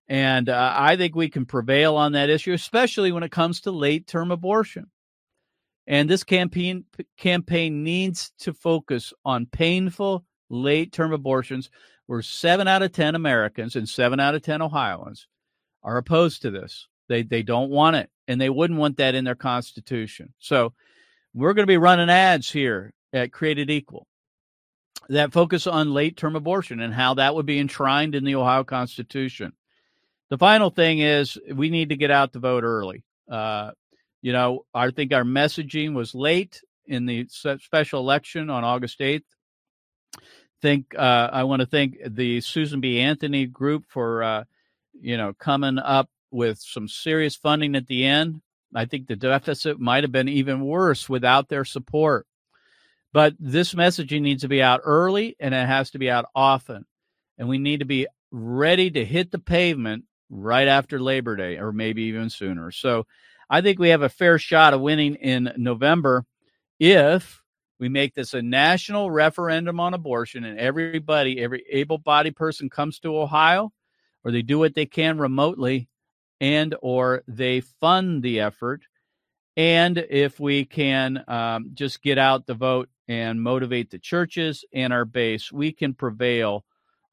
And 0.08 0.48
uh, 0.48 0.72
I 0.76 0.96
think 0.96 1.14
we 1.14 1.28
can 1.28 1.46
prevail 1.46 1.96
on 1.96 2.12
that 2.12 2.30
issue, 2.30 2.52
especially 2.52 3.10
when 3.10 3.22
it 3.22 3.32
comes 3.32 3.62
to 3.62 3.70
late 3.72 4.06
term 4.06 4.30
abortion. 4.30 4.90
And 5.86 6.10
this 6.10 6.24
campaign 6.24 6.84
campaign 7.16 7.82
needs 7.82 8.32
to 8.40 8.52
focus 8.52 9.12
on 9.24 9.46
painful 9.46 10.24
late 10.48 10.92
term 10.92 11.12
abortions, 11.12 11.70
where 12.06 12.22
seven 12.22 12.68
out 12.68 12.82
of 12.82 12.92
ten 12.92 13.14
Americans 13.14 13.76
and 13.76 13.88
seven 13.88 14.20
out 14.20 14.34
of 14.34 14.42
ten 14.42 14.62
Ohioans 14.62 15.26
are 15.82 15.96
opposed 15.96 16.42
to 16.42 16.50
this. 16.50 16.88
They 17.08 17.22
they 17.22 17.42
don't 17.42 17.70
want 17.70 17.96
it, 17.96 18.10
and 18.28 18.40
they 18.40 18.50
wouldn't 18.50 18.78
want 18.78 18.96
that 18.96 19.14
in 19.14 19.24
their 19.24 19.34
constitution. 19.34 20.32
So 20.38 20.72
we're 21.34 21.54
going 21.54 21.64
to 21.64 21.70
be 21.70 21.76
running 21.76 22.10
ads 22.10 22.50
here 22.50 22.92
at 23.12 23.32
Created 23.32 23.70
Equal. 23.70 24.06
that 25.08 25.32
focus 25.32 25.66
on 25.66 25.92
late 25.94 26.16
term 26.16 26.34
abortion 26.34 26.80
and 26.80 26.92
how 26.92 27.14
that 27.14 27.34
would 27.34 27.46
be 27.46 27.58
enshrined 27.58 28.14
in 28.14 28.24
the 28.24 28.34
Ohio 28.34 28.64
Constitution. 28.64 29.52
The 30.30 30.38
final 30.38 30.70
thing 30.70 30.98
is 30.98 31.38
we 31.52 31.70
need 31.70 31.90
to 31.90 31.96
get 31.96 32.10
out 32.10 32.32
the 32.32 32.40
vote 32.40 32.64
early. 32.64 33.04
Uh, 33.30 33.70
you 34.22 34.32
know, 34.32 34.64
I 34.74 34.90
think 34.90 35.12
our 35.12 35.22
messaging 35.22 35.94
was 35.94 36.14
late 36.14 36.60
in 36.86 37.06
the 37.06 37.28
special 37.28 38.00
election 38.00 38.50
on 38.50 38.64
August 38.64 38.98
8th. 38.98 39.22
Think 40.62 40.94
uh, 40.96 41.28
I 41.32 41.44
want 41.44 41.60
to 41.60 41.66
thank 41.66 41.98
the 42.04 42.40
Susan 42.40 42.80
B. 42.80 42.98
Anthony 43.00 43.46
group 43.46 43.84
for 43.88 44.22
uh, 44.22 44.44
you 44.98 45.16
know 45.16 45.34
coming 45.34 45.78
up 45.78 46.08
with 46.30 46.58
some 46.58 46.88
serious 46.88 47.36
funding 47.36 47.74
at 47.76 47.86
the 47.86 48.04
end. 48.04 48.40
I 48.74 48.84
think 48.84 49.06
the 49.06 49.16
deficit 49.16 49.78
might 49.80 50.04
have 50.04 50.12
been 50.12 50.28
even 50.28 50.60
worse 50.64 51.08
without 51.08 51.48
their 51.48 51.64
support. 51.64 52.26
But 53.12 53.34
this 53.38 53.74
messaging 53.74 54.22
needs 54.22 54.42
to 54.42 54.48
be 54.48 54.62
out 54.62 54.80
early 54.84 55.36
and 55.40 55.54
it 55.54 55.66
has 55.66 55.90
to 55.92 55.98
be 55.98 56.10
out 56.10 56.26
often. 56.34 56.84
And 57.38 57.48
we 57.48 57.58
need 57.58 57.80
to 57.80 57.86
be 57.86 58.06
ready 58.30 58.90
to 58.90 59.04
hit 59.04 59.30
the 59.30 59.38
pavement 59.38 60.04
right 60.28 60.68
after 60.68 61.00
Labor 61.00 61.36
Day 61.36 61.56
or 61.58 61.72
maybe 61.72 62.02
even 62.02 62.28
sooner. 62.28 62.70
So 62.70 63.06
I 63.48 63.60
think 63.60 63.78
we 63.78 63.90
have 63.90 64.02
a 64.02 64.08
fair 64.08 64.38
shot 64.38 64.74
of 64.74 64.80
winning 64.80 65.14
in 65.14 65.52
November 65.56 66.26
if 66.78 67.42
we 67.78 67.88
make 67.88 68.14
this 68.14 68.34
a 68.34 68.42
national 68.42 69.10
referendum 69.10 69.80
on 69.80 69.94
abortion 69.94 70.44
and 70.44 70.58
everybody, 70.58 71.40
every 71.40 71.64
able 71.70 71.98
bodied 71.98 72.36
person 72.36 72.68
comes 72.68 72.98
to 72.98 73.16
Ohio 73.16 73.72
or 74.24 74.32
they 74.32 74.42
do 74.42 74.58
what 74.58 74.74
they 74.74 74.86
can 74.86 75.18
remotely 75.18 75.88
and 76.40 76.74
or 76.82 77.22
they 77.26 77.60
fund 77.60 78.22
the 78.22 78.40
effort 78.40 78.82
and 79.56 79.96
if 80.10 80.38
we 80.38 80.66
can 80.66 81.24
um, 81.28 81.70
just 81.72 82.02
get 82.02 82.18
out 82.18 82.46
the 82.46 82.54
vote 82.54 82.90
and 83.08 83.42
motivate 83.42 83.90
the 83.90 83.98
churches 83.98 84.64
and 84.72 84.92
our 84.92 85.06
base, 85.06 85.50
we 85.50 85.72
can 85.72 85.94
prevail 85.94 86.64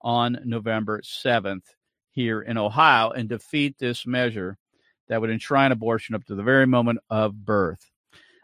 on 0.01 0.39
November 0.43 1.01
7th 1.01 1.63
here 2.11 2.41
in 2.41 2.57
Ohio 2.57 3.11
and 3.11 3.29
defeat 3.29 3.77
this 3.79 4.05
measure 4.05 4.57
that 5.07 5.21
would 5.21 5.29
enshrine 5.29 5.71
abortion 5.71 6.15
up 6.15 6.25
to 6.25 6.35
the 6.35 6.43
very 6.43 6.67
moment 6.67 6.99
of 7.09 7.45
birth. 7.45 7.89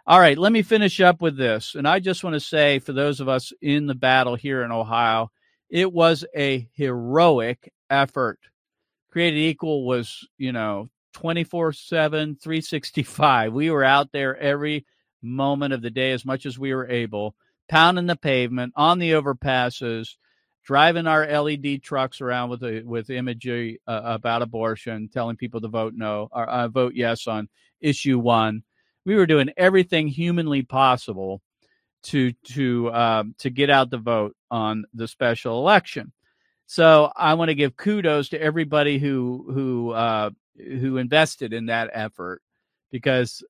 All 0.08 0.20
right, 0.20 0.38
let 0.38 0.54
me 0.54 0.62
finish 0.62 1.02
up 1.02 1.22
with 1.22 1.36
this. 1.36 1.76
And 1.76 1.88
I 1.88 2.00
just 2.00 2.24
want 2.24 2.36
to 2.36 2.40
say 2.40 2.80
for 2.80 2.94
those 2.94 3.20
of 3.20 3.28
us 3.28 3.52
in 3.62 3.86
the 3.86 3.96
battle 3.96 4.36
here 4.36 4.64
in 4.64 4.72
Ohio, 4.72 5.30
it 5.70 5.92
was 5.92 6.26
a 6.36 6.68
heroic 6.74 7.72
effort. 7.90 8.40
Created 9.12 9.40
Equal 9.40 9.86
was, 9.86 10.28
you 10.38 10.52
know, 10.52 10.90
24 11.14 11.74
7, 11.74 12.36
365. 12.36 13.54
We 13.54 13.72
were 13.72 13.84
out 13.84 14.12
there 14.12 14.38
every 14.38 14.86
moment 15.22 15.74
of 15.74 15.82
the 15.82 15.90
day 15.90 16.12
as 16.12 16.26
much 16.26 16.46
as 16.46 16.60
we 16.60 16.74
were 16.74 16.88
able, 16.88 17.36
pounding 17.68 18.06
the 18.06 18.16
pavement 18.16 18.74
on 18.76 19.00
the 19.00 19.12
overpasses, 19.12 20.16
driving 20.64 21.08
our 21.08 21.26
LED 21.26 21.82
trucks 21.82 22.22
around 22.22 22.50
with 22.50 22.64
with 22.86 23.10
imagery 23.10 23.82
uh, 23.88 24.02
about 24.04 24.42
abortion, 24.42 25.10
telling 25.12 25.36
people 25.36 25.62
to 25.62 25.68
vote 25.68 25.94
no 25.96 26.30
or 26.32 26.48
uh, 26.48 26.68
vote 26.68 26.94
yes 26.96 27.28
on 27.28 27.50
issue 27.82 28.20
one. 28.20 28.64
We 29.06 29.16
were 29.16 29.26
doing 29.26 29.50
everything 29.58 30.08
humanly 30.08 30.62
possible 30.62 31.42
to 32.04 32.32
to 32.54 32.94
um, 32.94 33.36
to 33.40 33.50
get 33.50 33.70
out 33.70 33.90
the 33.90 33.98
vote 33.98 34.36
on 34.52 34.86
the 34.94 35.08
special 35.08 35.60
election. 35.60 36.12
So 36.72 37.12
I 37.16 37.34
want 37.34 37.50
to 37.50 37.56
give 37.56 37.76
kudos 37.76 38.30
to 38.30 38.40
everybody 38.40 39.00
who 39.00 39.50
who 39.52 39.90
uh, 39.90 40.30
who 40.56 40.98
invested 40.98 41.52
in 41.52 41.66
that 41.66 41.90
effort 41.94 42.44
because 42.92 43.44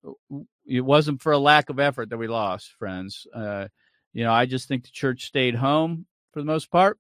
it 0.66 0.80
wasn't 0.80 1.22
for 1.22 1.34
a 1.34 1.38
lack 1.38 1.70
of 1.70 1.82
effort 1.82 2.12
that 2.12 2.18
we 2.18 2.30
lost, 2.30 2.72
friends. 2.80 3.28
Uh, 3.36 3.68
you 4.14 4.24
know, 4.24 4.32
I 4.32 4.46
just 4.46 4.70
think 4.70 4.84
the 4.86 4.92
church 4.92 5.26
stayed 5.26 5.56
home 5.56 6.06
for 6.32 6.40
the 6.40 6.46
most 6.46 6.72
part 6.72 6.98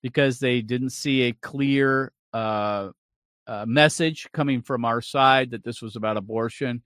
because 0.00 0.38
they 0.38 0.62
didn't 0.62 0.88
see 0.88 1.24
a 1.24 1.32
clear 1.34 2.12
uh, 2.32 2.88
uh, 3.46 3.66
message 3.68 4.28
coming 4.32 4.62
from 4.62 4.86
our 4.86 5.02
side 5.02 5.50
that 5.50 5.64
this 5.64 5.82
was 5.82 5.96
about 5.96 6.16
abortion. 6.16 6.82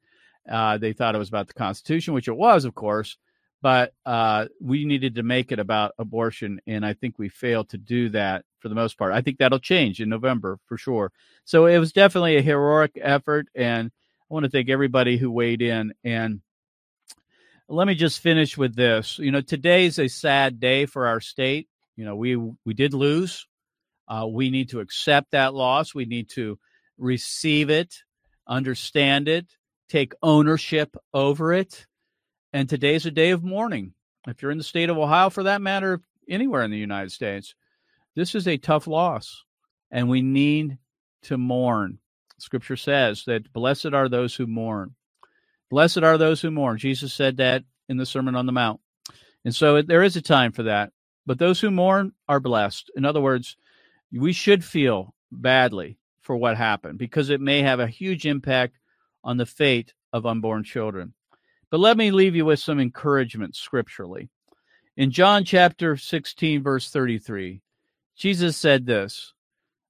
Uh, 0.50 0.76
they 0.76 0.92
thought 0.92 1.14
it 1.14 1.18
was 1.18 1.28
about 1.28 1.46
the 1.46 1.54
Constitution, 1.54 2.14
which 2.14 2.26
it 2.26 2.36
was, 2.36 2.64
of 2.64 2.74
course, 2.74 3.16
but 3.62 3.94
uh, 4.04 4.46
we 4.60 4.84
needed 4.84 5.14
to 5.14 5.22
make 5.22 5.52
it 5.52 5.60
about 5.60 5.94
abortion, 6.00 6.60
and 6.66 6.84
I 6.84 6.94
think 6.94 7.16
we 7.16 7.28
failed 7.28 7.68
to 7.68 7.78
do 7.78 8.08
that 8.08 8.44
for 8.60 8.68
the 8.68 8.74
most 8.74 8.98
part. 8.98 9.12
I 9.12 9.20
think 9.20 9.38
that'll 9.38 9.58
change 9.58 10.00
in 10.00 10.08
November 10.08 10.58
for 10.66 10.76
sure. 10.76 11.12
So 11.44 11.66
it 11.66 11.78
was 11.78 11.92
definitely 11.92 12.36
a 12.36 12.42
heroic 12.42 12.98
effort, 13.00 13.48
and 13.54 13.90
I 14.30 14.34
want 14.34 14.44
to 14.44 14.50
thank 14.50 14.68
everybody 14.68 15.16
who 15.16 15.30
weighed 15.30 15.62
in. 15.62 15.92
And 16.04 16.40
let 17.68 17.86
me 17.86 17.94
just 17.94 18.20
finish 18.20 18.56
with 18.56 18.74
this. 18.74 19.18
You 19.18 19.30
know, 19.30 19.40
today's 19.40 19.98
a 19.98 20.08
sad 20.08 20.60
day 20.60 20.86
for 20.86 21.06
our 21.06 21.20
state. 21.20 21.68
You 21.96 22.04
know, 22.04 22.16
we 22.16 22.36
we 22.36 22.74
did 22.74 22.94
lose. 22.94 23.46
Uh, 24.08 24.26
we 24.30 24.50
need 24.50 24.70
to 24.70 24.80
accept 24.80 25.32
that 25.32 25.54
loss. 25.54 25.94
We 25.94 26.04
need 26.04 26.28
to 26.30 26.58
receive 26.98 27.70
it, 27.70 28.02
understand 28.46 29.28
it, 29.28 29.46
take 29.88 30.14
ownership 30.22 30.96
over 31.12 31.52
it. 31.52 31.86
And 32.52 32.68
today's 32.68 33.06
a 33.06 33.10
day 33.10 33.30
of 33.30 33.42
mourning. 33.42 33.94
If 34.26 34.42
you're 34.42 34.50
in 34.50 34.58
the 34.58 34.64
state 34.64 34.90
of 34.90 34.98
Ohio, 34.98 35.30
for 35.30 35.44
that 35.44 35.60
matter, 35.60 36.00
anywhere 36.28 36.62
in 36.62 36.70
the 36.70 36.78
United 36.78 37.12
States, 37.12 37.54
this 38.16 38.34
is 38.34 38.48
a 38.48 38.56
tough 38.56 38.86
loss, 38.88 39.44
and 39.90 40.08
we 40.08 40.22
need 40.22 40.78
to 41.22 41.38
mourn. 41.38 41.98
Scripture 42.38 42.76
says 42.76 43.24
that 43.26 43.52
blessed 43.52 43.92
are 43.92 44.08
those 44.08 44.34
who 44.34 44.46
mourn. 44.46 44.94
Blessed 45.70 45.98
are 45.98 46.18
those 46.18 46.40
who 46.40 46.50
mourn. 46.50 46.78
Jesus 46.78 47.12
said 47.12 47.36
that 47.36 47.64
in 47.88 47.96
the 47.96 48.06
Sermon 48.06 48.34
on 48.34 48.46
the 48.46 48.52
Mount. 48.52 48.80
And 49.44 49.54
so 49.54 49.82
there 49.82 50.02
is 50.02 50.16
a 50.16 50.22
time 50.22 50.52
for 50.52 50.64
that. 50.64 50.92
But 51.24 51.38
those 51.38 51.60
who 51.60 51.70
mourn 51.70 52.12
are 52.28 52.40
blessed. 52.40 52.90
In 52.96 53.04
other 53.04 53.20
words, 53.20 53.56
we 54.12 54.32
should 54.32 54.64
feel 54.64 55.14
badly 55.30 55.98
for 56.20 56.36
what 56.36 56.56
happened 56.56 56.98
because 56.98 57.30
it 57.30 57.40
may 57.40 57.62
have 57.62 57.80
a 57.80 57.86
huge 57.86 58.26
impact 58.26 58.78
on 59.24 59.36
the 59.36 59.46
fate 59.46 59.92
of 60.12 60.24
unborn 60.24 60.64
children. 60.64 61.14
But 61.70 61.80
let 61.80 61.96
me 61.96 62.10
leave 62.12 62.36
you 62.36 62.44
with 62.44 62.60
some 62.60 62.80
encouragement 62.80 63.56
scripturally. 63.56 64.30
In 64.96 65.10
John 65.10 65.44
chapter 65.44 65.96
16, 65.96 66.62
verse 66.62 66.90
33, 66.90 67.60
Jesus 68.16 68.56
said 68.56 68.86
this 68.86 69.34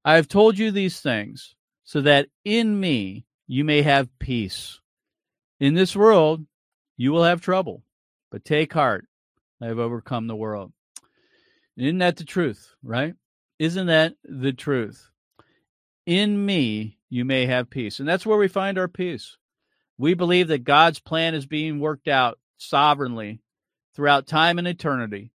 I 0.05 0.17
have 0.17 0.29
told 0.29 0.59
you 0.59 0.71
these 0.71 1.01
things 1.01 1.55
so 1.85 2.01
that 2.03 2.29
in 2.45 2.79
me 2.79 3.25
you 3.47 3.65
may 3.65 3.83
have 3.83 4.19
peace. 4.19 4.81
In 5.61 5.75
this 5.75 5.95
world 5.97 6.45
you 6.97 7.13
will 7.13 7.25
have 7.25 7.41
trouble, 7.41 7.83
but 8.31 8.45
take 8.45 8.73
heart. 8.73 9.07
I 9.63 9.67
have 9.67 9.79
overcome 9.79 10.27
the 10.27 10.37
world. 10.37 10.73
Isn't 11.77 11.99
that 11.99 12.17
the 12.17 12.25
truth, 12.25 12.75
right? 12.83 13.15
Isn't 13.59 13.87
that 13.87 14.15
the 14.25 14.53
truth? 14.53 15.11
In 16.05 16.45
me 16.45 16.99
you 17.09 17.25
may 17.25 17.47
have 17.47 17.71
peace. 17.71 18.01
And 18.01 18.09
that's 18.09 18.27
where 18.27 18.39
we 18.39 18.49
find 18.49 18.79
our 18.79 18.89
peace. 18.89 19.37
We 19.99 20.15
believe 20.15 20.49
that 20.49 20.65
God's 20.65 20.99
plan 20.99 21.35
is 21.35 21.47
being 21.47 21.81
worked 21.81 22.09
out 22.09 22.39
sovereignly 22.59 23.41
throughout 23.95 24.27
time 24.27 24.59
and 24.59 24.69
eternity, 24.69 25.31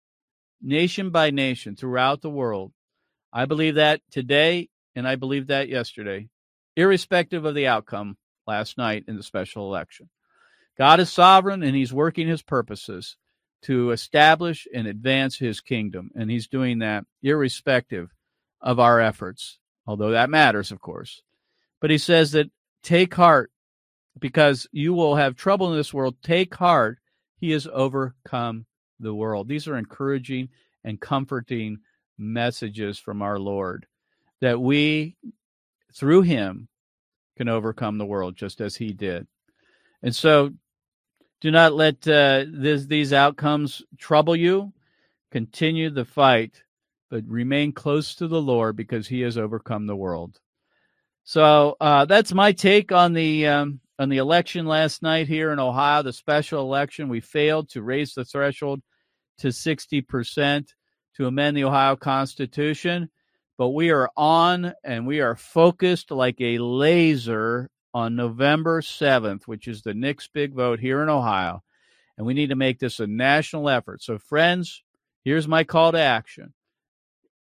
nation 0.60 1.10
by 1.10 1.30
nation, 1.30 1.76
throughout 1.76 2.22
the 2.22 2.30
world. 2.30 2.72
I 3.32 3.44
believe 3.44 3.76
that 3.76 4.00
today, 4.10 4.68
and 4.94 5.06
I 5.06 5.16
believe 5.16 5.48
that 5.48 5.68
yesterday 5.68 6.28
irrespective 6.78 7.44
of 7.44 7.56
the 7.56 7.66
outcome 7.66 8.16
last 8.46 8.78
night 8.78 9.04
in 9.08 9.16
the 9.16 9.22
special 9.22 9.66
election. 9.66 10.08
God 10.78 11.00
is 11.00 11.10
sovereign 11.10 11.64
and 11.64 11.74
he's 11.74 11.92
working 11.92 12.28
his 12.28 12.40
purposes 12.40 13.16
to 13.62 13.90
establish 13.90 14.68
and 14.72 14.86
advance 14.86 15.36
his 15.36 15.60
kingdom. 15.60 16.12
And 16.14 16.30
he's 16.30 16.46
doing 16.46 16.78
that 16.78 17.04
irrespective 17.20 18.10
of 18.60 18.78
our 18.78 19.00
efforts, 19.00 19.58
although 19.88 20.12
that 20.12 20.30
matters, 20.30 20.70
of 20.70 20.80
course. 20.80 21.20
But 21.80 21.90
he 21.90 21.98
says 21.98 22.30
that 22.32 22.50
take 22.84 23.14
heart 23.14 23.50
because 24.16 24.68
you 24.70 24.94
will 24.94 25.16
have 25.16 25.34
trouble 25.34 25.72
in 25.72 25.76
this 25.76 25.92
world. 25.92 26.14
Take 26.22 26.54
heart. 26.54 26.98
He 27.36 27.50
has 27.50 27.66
overcome 27.72 28.66
the 29.00 29.14
world. 29.14 29.48
These 29.48 29.66
are 29.66 29.76
encouraging 29.76 30.50
and 30.84 31.00
comforting 31.00 31.78
messages 32.18 32.98
from 32.98 33.22
our 33.22 33.38
Lord 33.38 33.86
that 34.40 34.60
we 34.60 35.16
through 35.94 36.22
him 36.22 36.68
can 37.36 37.48
overcome 37.48 37.98
the 37.98 38.06
world 38.06 38.36
just 38.36 38.60
as 38.60 38.76
he 38.76 38.92
did. 38.92 39.26
And 40.02 40.14
so 40.14 40.52
do 41.40 41.50
not 41.50 41.74
let 41.74 42.06
uh, 42.06 42.44
this, 42.48 42.86
these 42.86 43.12
outcomes 43.12 43.82
trouble 43.96 44.36
you. 44.36 44.72
Continue 45.30 45.90
the 45.90 46.04
fight, 46.04 46.62
but 47.10 47.22
remain 47.26 47.72
close 47.72 48.14
to 48.16 48.26
the 48.26 48.40
Lord 48.40 48.76
because 48.76 49.06
he 49.06 49.20
has 49.20 49.36
overcome 49.36 49.86
the 49.86 49.96
world. 49.96 50.40
So 51.24 51.76
uh, 51.80 52.06
that's 52.06 52.32
my 52.32 52.52
take 52.52 52.90
on 52.90 53.12
the 53.12 53.46
um, 53.46 53.80
on 53.98 54.08
the 54.08 54.16
election 54.16 54.64
last 54.64 55.02
night 55.02 55.28
here 55.28 55.52
in 55.52 55.58
Ohio, 55.58 56.02
the 56.02 56.12
special 56.12 56.62
election. 56.62 57.08
We 57.08 57.20
failed 57.20 57.68
to 57.70 57.82
raise 57.82 58.14
the 58.14 58.24
threshold 58.24 58.80
to 59.38 59.48
60% 59.48 60.68
to 61.18 61.26
amend 61.26 61.56
the 61.56 61.64
Ohio 61.64 61.96
Constitution 61.96 63.10
but 63.58 63.70
we 63.70 63.90
are 63.90 64.08
on 64.16 64.72
and 64.84 65.04
we 65.04 65.18
are 65.20 65.34
focused 65.34 66.12
like 66.12 66.40
a 66.40 66.58
laser 66.58 67.68
on 67.92 68.14
November 68.14 68.80
7th, 68.82 69.48
which 69.48 69.66
is 69.66 69.82
the 69.82 69.94
next 69.94 70.32
big 70.32 70.54
vote 70.54 70.78
here 70.78 71.02
in 71.02 71.08
Ohio. 71.08 71.64
And 72.16 72.24
we 72.24 72.34
need 72.34 72.50
to 72.50 72.54
make 72.54 72.78
this 72.78 73.00
a 73.00 73.08
national 73.08 73.68
effort. 73.68 74.00
So, 74.00 74.16
friends, 74.16 74.84
Here's 75.28 75.46
my 75.46 75.62
call 75.62 75.92
to 75.92 76.00
action. 76.00 76.54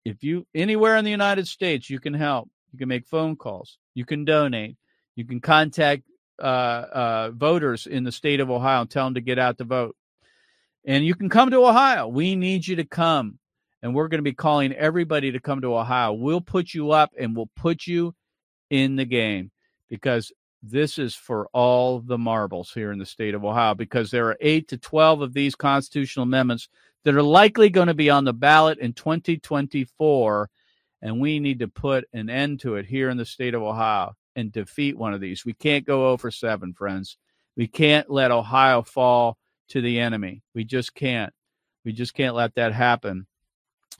If 0.06 0.24
you 0.24 0.46
anywhere 0.54 0.96
in 0.96 1.04
the 1.04 1.10
United 1.10 1.46
States, 1.46 1.90
you 1.90 2.00
can 2.00 2.14
help. 2.14 2.48
You 2.72 2.78
can 2.78 2.88
make 2.88 3.06
phone 3.06 3.36
calls. 3.36 3.76
You 3.94 4.06
can 4.06 4.24
donate. 4.24 4.78
You 5.16 5.26
can 5.26 5.40
contact 5.42 6.04
uh, 6.38 6.42
uh, 6.42 7.30
voters 7.34 7.86
in 7.86 8.04
the 8.04 8.10
state 8.10 8.40
of 8.40 8.50
Ohio 8.50 8.80
and 8.80 8.90
tell 8.90 9.04
them 9.04 9.14
to 9.16 9.20
get 9.20 9.38
out 9.38 9.58
to 9.58 9.64
vote. 9.64 9.96
And 10.86 11.04
you 11.04 11.14
can 11.14 11.28
come 11.28 11.50
to 11.50 11.66
Ohio. 11.66 12.08
We 12.08 12.36
need 12.36 12.66
you 12.66 12.76
to 12.76 12.84
come. 12.84 13.38
And 13.84 13.94
we're 13.94 14.08
going 14.08 14.18
to 14.18 14.22
be 14.22 14.32
calling 14.32 14.72
everybody 14.72 15.30
to 15.30 15.40
come 15.40 15.60
to 15.60 15.76
Ohio. 15.76 16.14
We'll 16.14 16.40
put 16.40 16.72
you 16.72 16.92
up 16.92 17.12
and 17.18 17.36
we'll 17.36 17.50
put 17.54 17.86
you 17.86 18.14
in 18.70 18.96
the 18.96 19.04
game 19.04 19.50
because 19.90 20.32
this 20.62 20.98
is 20.98 21.14
for 21.14 21.48
all 21.52 22.00
the 22.00 22.16
marbles 22.16 22.72
here 22.72 22.92
in 22.92 22.98
the 22.98 23.04
state 23.04 23.34
of 23.34 23.44
Ohio 23.44 23.74
because 23.74 24.10
there 24.10 24.26
are 24.28 24.38
8 24.40 24.66
to 24.68 24.78
12 24.78 25.20
of 25.20 25.34
these 25.34 25.54
constitutional 25.54 26.22
amendments 26.22 26.70
that 27.04 27.14
are 27.14 27.22
likely 27.22 27.68
going 27.68 27.88
to 27.88 27.94
be 27.94 28.08
on 28.08 28.24
the 28.24 28.32
ballot 28.32 28.78
in 28.78 28.94
2024 28.94 30.48
and 31.02 31.20
we 31.20 31.38
need 31.38 31.58
to 31.58 31.68
put 31.68 32.06
an 32.14 32.30
end 32.30 32.60
to 32.60 32.76
it 32.76 32.86
here 32.86 33.10
in 33.10 33.18
the 33.18 33.26
state 33.26 33.52
of 33.52 33.62
Ohio 33.62 34.14
and 34.34 34.50
defeat 34.50 34.96
one 34.96 35.12
of 35.12 35.20
these. 35.20 35.44
We 35.44 35.52
can't 35.52 35.84
go 35.84 36.06
oh 36.06 36.12
over 36.12 36.30
7, 36.30 36.72
friends. 36.72 37.18
We 37.54 37.66
can't 37.66 38.08
let 38.08 38.30
Ohio 38.30 38.80
fall 38.80 39.36
to 39.68 39.82
the 39.82 40.00
enemy. 40.00 40.42
We 40.54 40.64
just 40.64 40.94
can't. 40.94 41.34
We 41.84 41.92
just 41.92 42.14
can't 42.14 42.34
let 42.34 42.54
that 42.54 42.72
happen. 42.72 43.26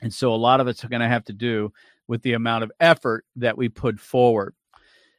And 0.01 0.13
so 0.13 0.33
a 0.33 0.35
lot 0.35 0.59
of 0.59 0.67
it's 0.67 0.83
going 0.83 1.01
to 1.01 1.07
have 1.07 1.25
to 1.25 1.33
do 1.33 1.71
with 2.07 2.21
the 2.21 2.33
amount 2.33 2.63
of 2.63 2.71
effort 2.79 3.25
that 3.37 3.57
we 3.57 3.69
put 3.69 3.99
forward. 3.99 4.53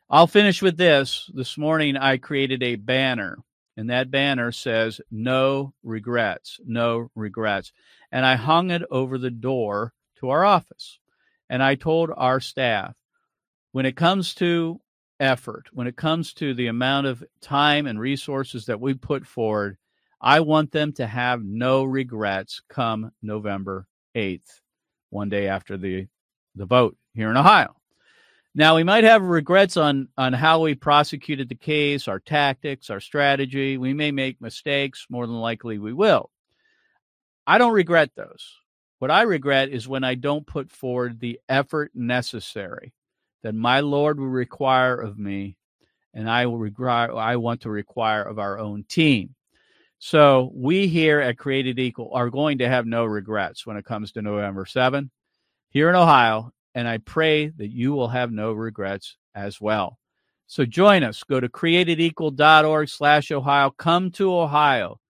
I'll 0.09 0.27
finish 0.27 0.63
with 0.63 0.77
this. 0.77 1.29
This 1.35 1.59
morning, 1.59 1.97
I 1.97 2.19
created 2.19 2.63
a 2.63 2.77
banner, 2.77 3.39
and 3.77 3.91
that 3.91 4.11
banner 4.11 4.53
says, 4.53 5.01
No 5.11 5.75
regrets, 5.83 6.61
no 6.65 7.11
regrets. 7.15 7.73
And 8.13 8.25
I 8.25 8.37
hung 8.37 8.71
it 8.71 8.83
over 8.91 9.19
the 9.19 9.31
door 9.31 9.93
to 10.21 10.31
our 10.31 10.45
office. 10.45 10.99
And 11.51 11.63
I 11.63 11.75
told 11.75 12.11
our 12.17 12.41
staff, 12.41 12.95
when 13.73 13.87
it 13.87 13.97
comes 13.97 14.35
to 14.37 14.81
effort, 15.21 15.69
when 15.73 15.87
it 15.87 15.97
comes 15.97 16.33
to 16.35 16.55
the 16.55 16.67
amount 16.69 17.07
of 17.07 17.25
time 17.41 17.87
and 17.87 17.99
resources 17.99 18.67
that 18.67 18.81
we 18.81 18.95
put 18.95 19.27
forward, 19.27 19.77
I 20.21 20.41
want 20.41 20.73
them 20.73 20.93
to 20.95 21.07
have 21.07 21.45
no 21.45 21.85
regrets 21.85 22.63
come 22.69 23.13
November 23.23 23.87
8th, 24.17 24.61
one 25.11 25.29
day 25.29 25.49
after 25.49 25.77
the, 25.77 26.07
the 26.55 26.67
vote 26.67 26.97
here 27.15 27.31
in 27.31 27.37
Ohio. 27.37 27.77
Now 28.55 28.77
we 28.77 28.85
might 28.85 29.05
have 29.05 29.21
regrets 29.21 29.77
on 29.77 30.09
on 30.17 30.33
how 30.33 30.61
we 30.61 30.75
prosecuted 30.75 31.51
the 31.51 31.55
case, 31.55 32.09
our 32.09 32.19
tactics, 32.19 32.89
our 32.89 33.01
strategy. 33.01 33.77
We 33.77 33.93
may 33.93 34.13
make 34.13 34.41
mistakes, 34.41 35.07
more 35.11 35.27
than 35.27 35.39
likely 35.39 35.79
we 35.79 35.93
will. 35.93 36.31
I 37.47 37.59
don't 37.59 37.75
regret 37.75 38.13
those. 38.17 38.55
What 38.99 39.11
I 39.11 39.23
regret 39.23 39.69
is 39.69 39.87
when 39.87 40.05
I 40.05 40.15
don't 40.15 40.47
put 40.47 40.71
forward 40.71 41.21
the 41.21 41.39
effort 41.51 41.91
necessary 41.95 42.95
that 43.43 43.55
my 43.55 43.81
Lord 43.81 44.19
will 44.19 44.29
require 44.29 44.97
of 44.97 45.19
me 45.19 45.59
and 46.15 46.29
I 46.29 46.47
will 46.47 46.57
require 46.57 47.15
I 47.15 47.37
want 47.37 47.61
to 47.61 47.71
require 47.71 48.23
of 48.23 48.39
our 48.39 48.59
own 48.59 48.85
team. 48.89 49.35
So 49.99 50.51
we 50.55 50.89
here 50.89 51.21
at 51.21 51.39
Created 51.39 51.79
Equal 51.79 52.11
are 52.13 52.31
going 52.31 52.59
to 52.59 52.69
have 52.69 52.87
no 52.87 53.05
regrets 53.05 53.67
when 53.67 53.77
it 53.77 53.85
comes 53.85 54.13
to 54.13 54.23
November 54.23 54.67
7 54.67 55.11
here 55.71 55.89
in 55.89 55.95
Ohio 55.95 56.53
and 56.77 56.87
I 56.87 56.99
pray 56.99 57.49
that 57.49 57.73
you 57.73 57.95
will 57.95 58.09
have 58.09 58.31
no 58.31 58.53
regrets 58.53 59.17
as 59.35 59.61
well. 59.63 59.99
So 60.47 60.67
join 60.67 61.03
us. 61.03 61.25
Go 61.25 61.41
to 61.41 61.49
createdequal.org 61.49 62.89
slash 62.91 63.31
Ohio. 63.31 63.71
Come 63.71 64.11
to 64.13 64.33
Ohio. 64.33 65.01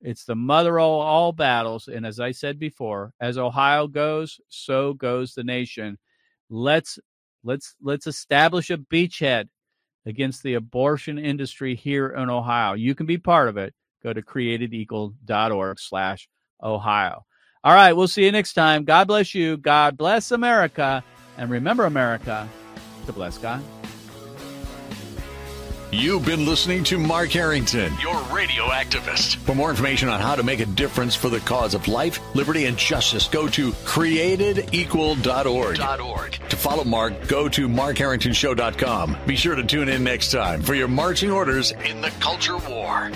It's 0.00 0.24
the 0.24 0.34
mother 0.34 0.80
of 0.80 0.84
all 0.84 1.32
battles. 1.32 1.86
And 1.86 2.04
as 2.04 2.18
I 2.18 2.32
said 2.32 2.58
before, 2.58 3.12
as 3.20 3.38
Ohio 3.38 3.86
goes, 3.86 4.40
so 4.48 4.94
goes 4.94 5.32
the 5.32 5.44
nation. 5.44 5.96
Let's 6.50 6.98
let's 7.44 7.76
let's 7.80 8.08
establish 8.08 8.70
a 8.70 8.76
beachhead 8.76 9.48
against 10.06 10.42
the 10.42 10.54
abortion 10.54 11.20
industry 11.20 11.76
here 11.76 12.08
in 12.08 12.28
Ohio. 12.28 12.72
You 12.74 12.96
can 12.96 13.06
be 13.06 13.16
part 13.16 13.48
of 13.48 13.56
it. 13.56 13.72
Go 14.02 14.12
to 14.12 14.22
createdequal.org 14.22 15.78
slash 15.78 16.28
Ohio. 16.62 17.24
All 17.64 17.74
right, 17.74 17.92
we'll 17.92 18.08
see 18.08 18.24
you 18.24 18.32
next 18.32 18.54
time. 18.54 18.84
God 18.84 19.06
bless 19.06 19.34
you. 19.34 19.56
God 19.56 19.96
bless 19.96 20.32
America. 20.32 21.04
And 21.38 21.50
remember, 21.50 21.84
America, 21.84 22.48
to 23.06 23.12
bless 23.12 23.38
God. 23.38 23.62
You've 25.94 26.24
been 26.24 26.46
listening 26.46 26.84
to 26.84 26.96
Mark 26.96 27.32
Harrington, 27.32 27.92
your 28.00 28.18
radio 28.34 28.64
activist. 28.68 29.36
For 29.36 29.54
more 29.54 29.68
information 29.68 30.08
on 30.08 30.20
how 30.20 30.34
to 30.34 30.42
make 30.42 30.60
a 30.60 30.66
difference 30.66 31.14
for 31.14 31.28
the 31.28 31.40
cause 31.40 31.74
of 31.74 31.86
life, 31.86 32.18
liberty, 32.34 32.64
and 32.64 32.78
justice, 32.78 33.28
go 33.28 33.46
to 33.48 33.72
createdequal.org. 33.72 36.32
To 36.48 36.56
follow 36.56 36.84
Mark, 36.84 37.28
go 37.28 37.46
to 37.50 37.68
markharringtonshow.com. 37.68 39.18
Be 39.26 39.36
sure 39.36 39.54
to 39.54 39.64
tune 39.64 39.90
in 39.90 40.02
next 40.02 40.32
time 40.32 40.62
for 40.62 40.74
your 40.74 40.88
marching 40.88 41.30
orders 41.30 41.72
in 41.72 42.00
the 42.00 42.08
culture 42.20 42.56
war. 42.56 43.10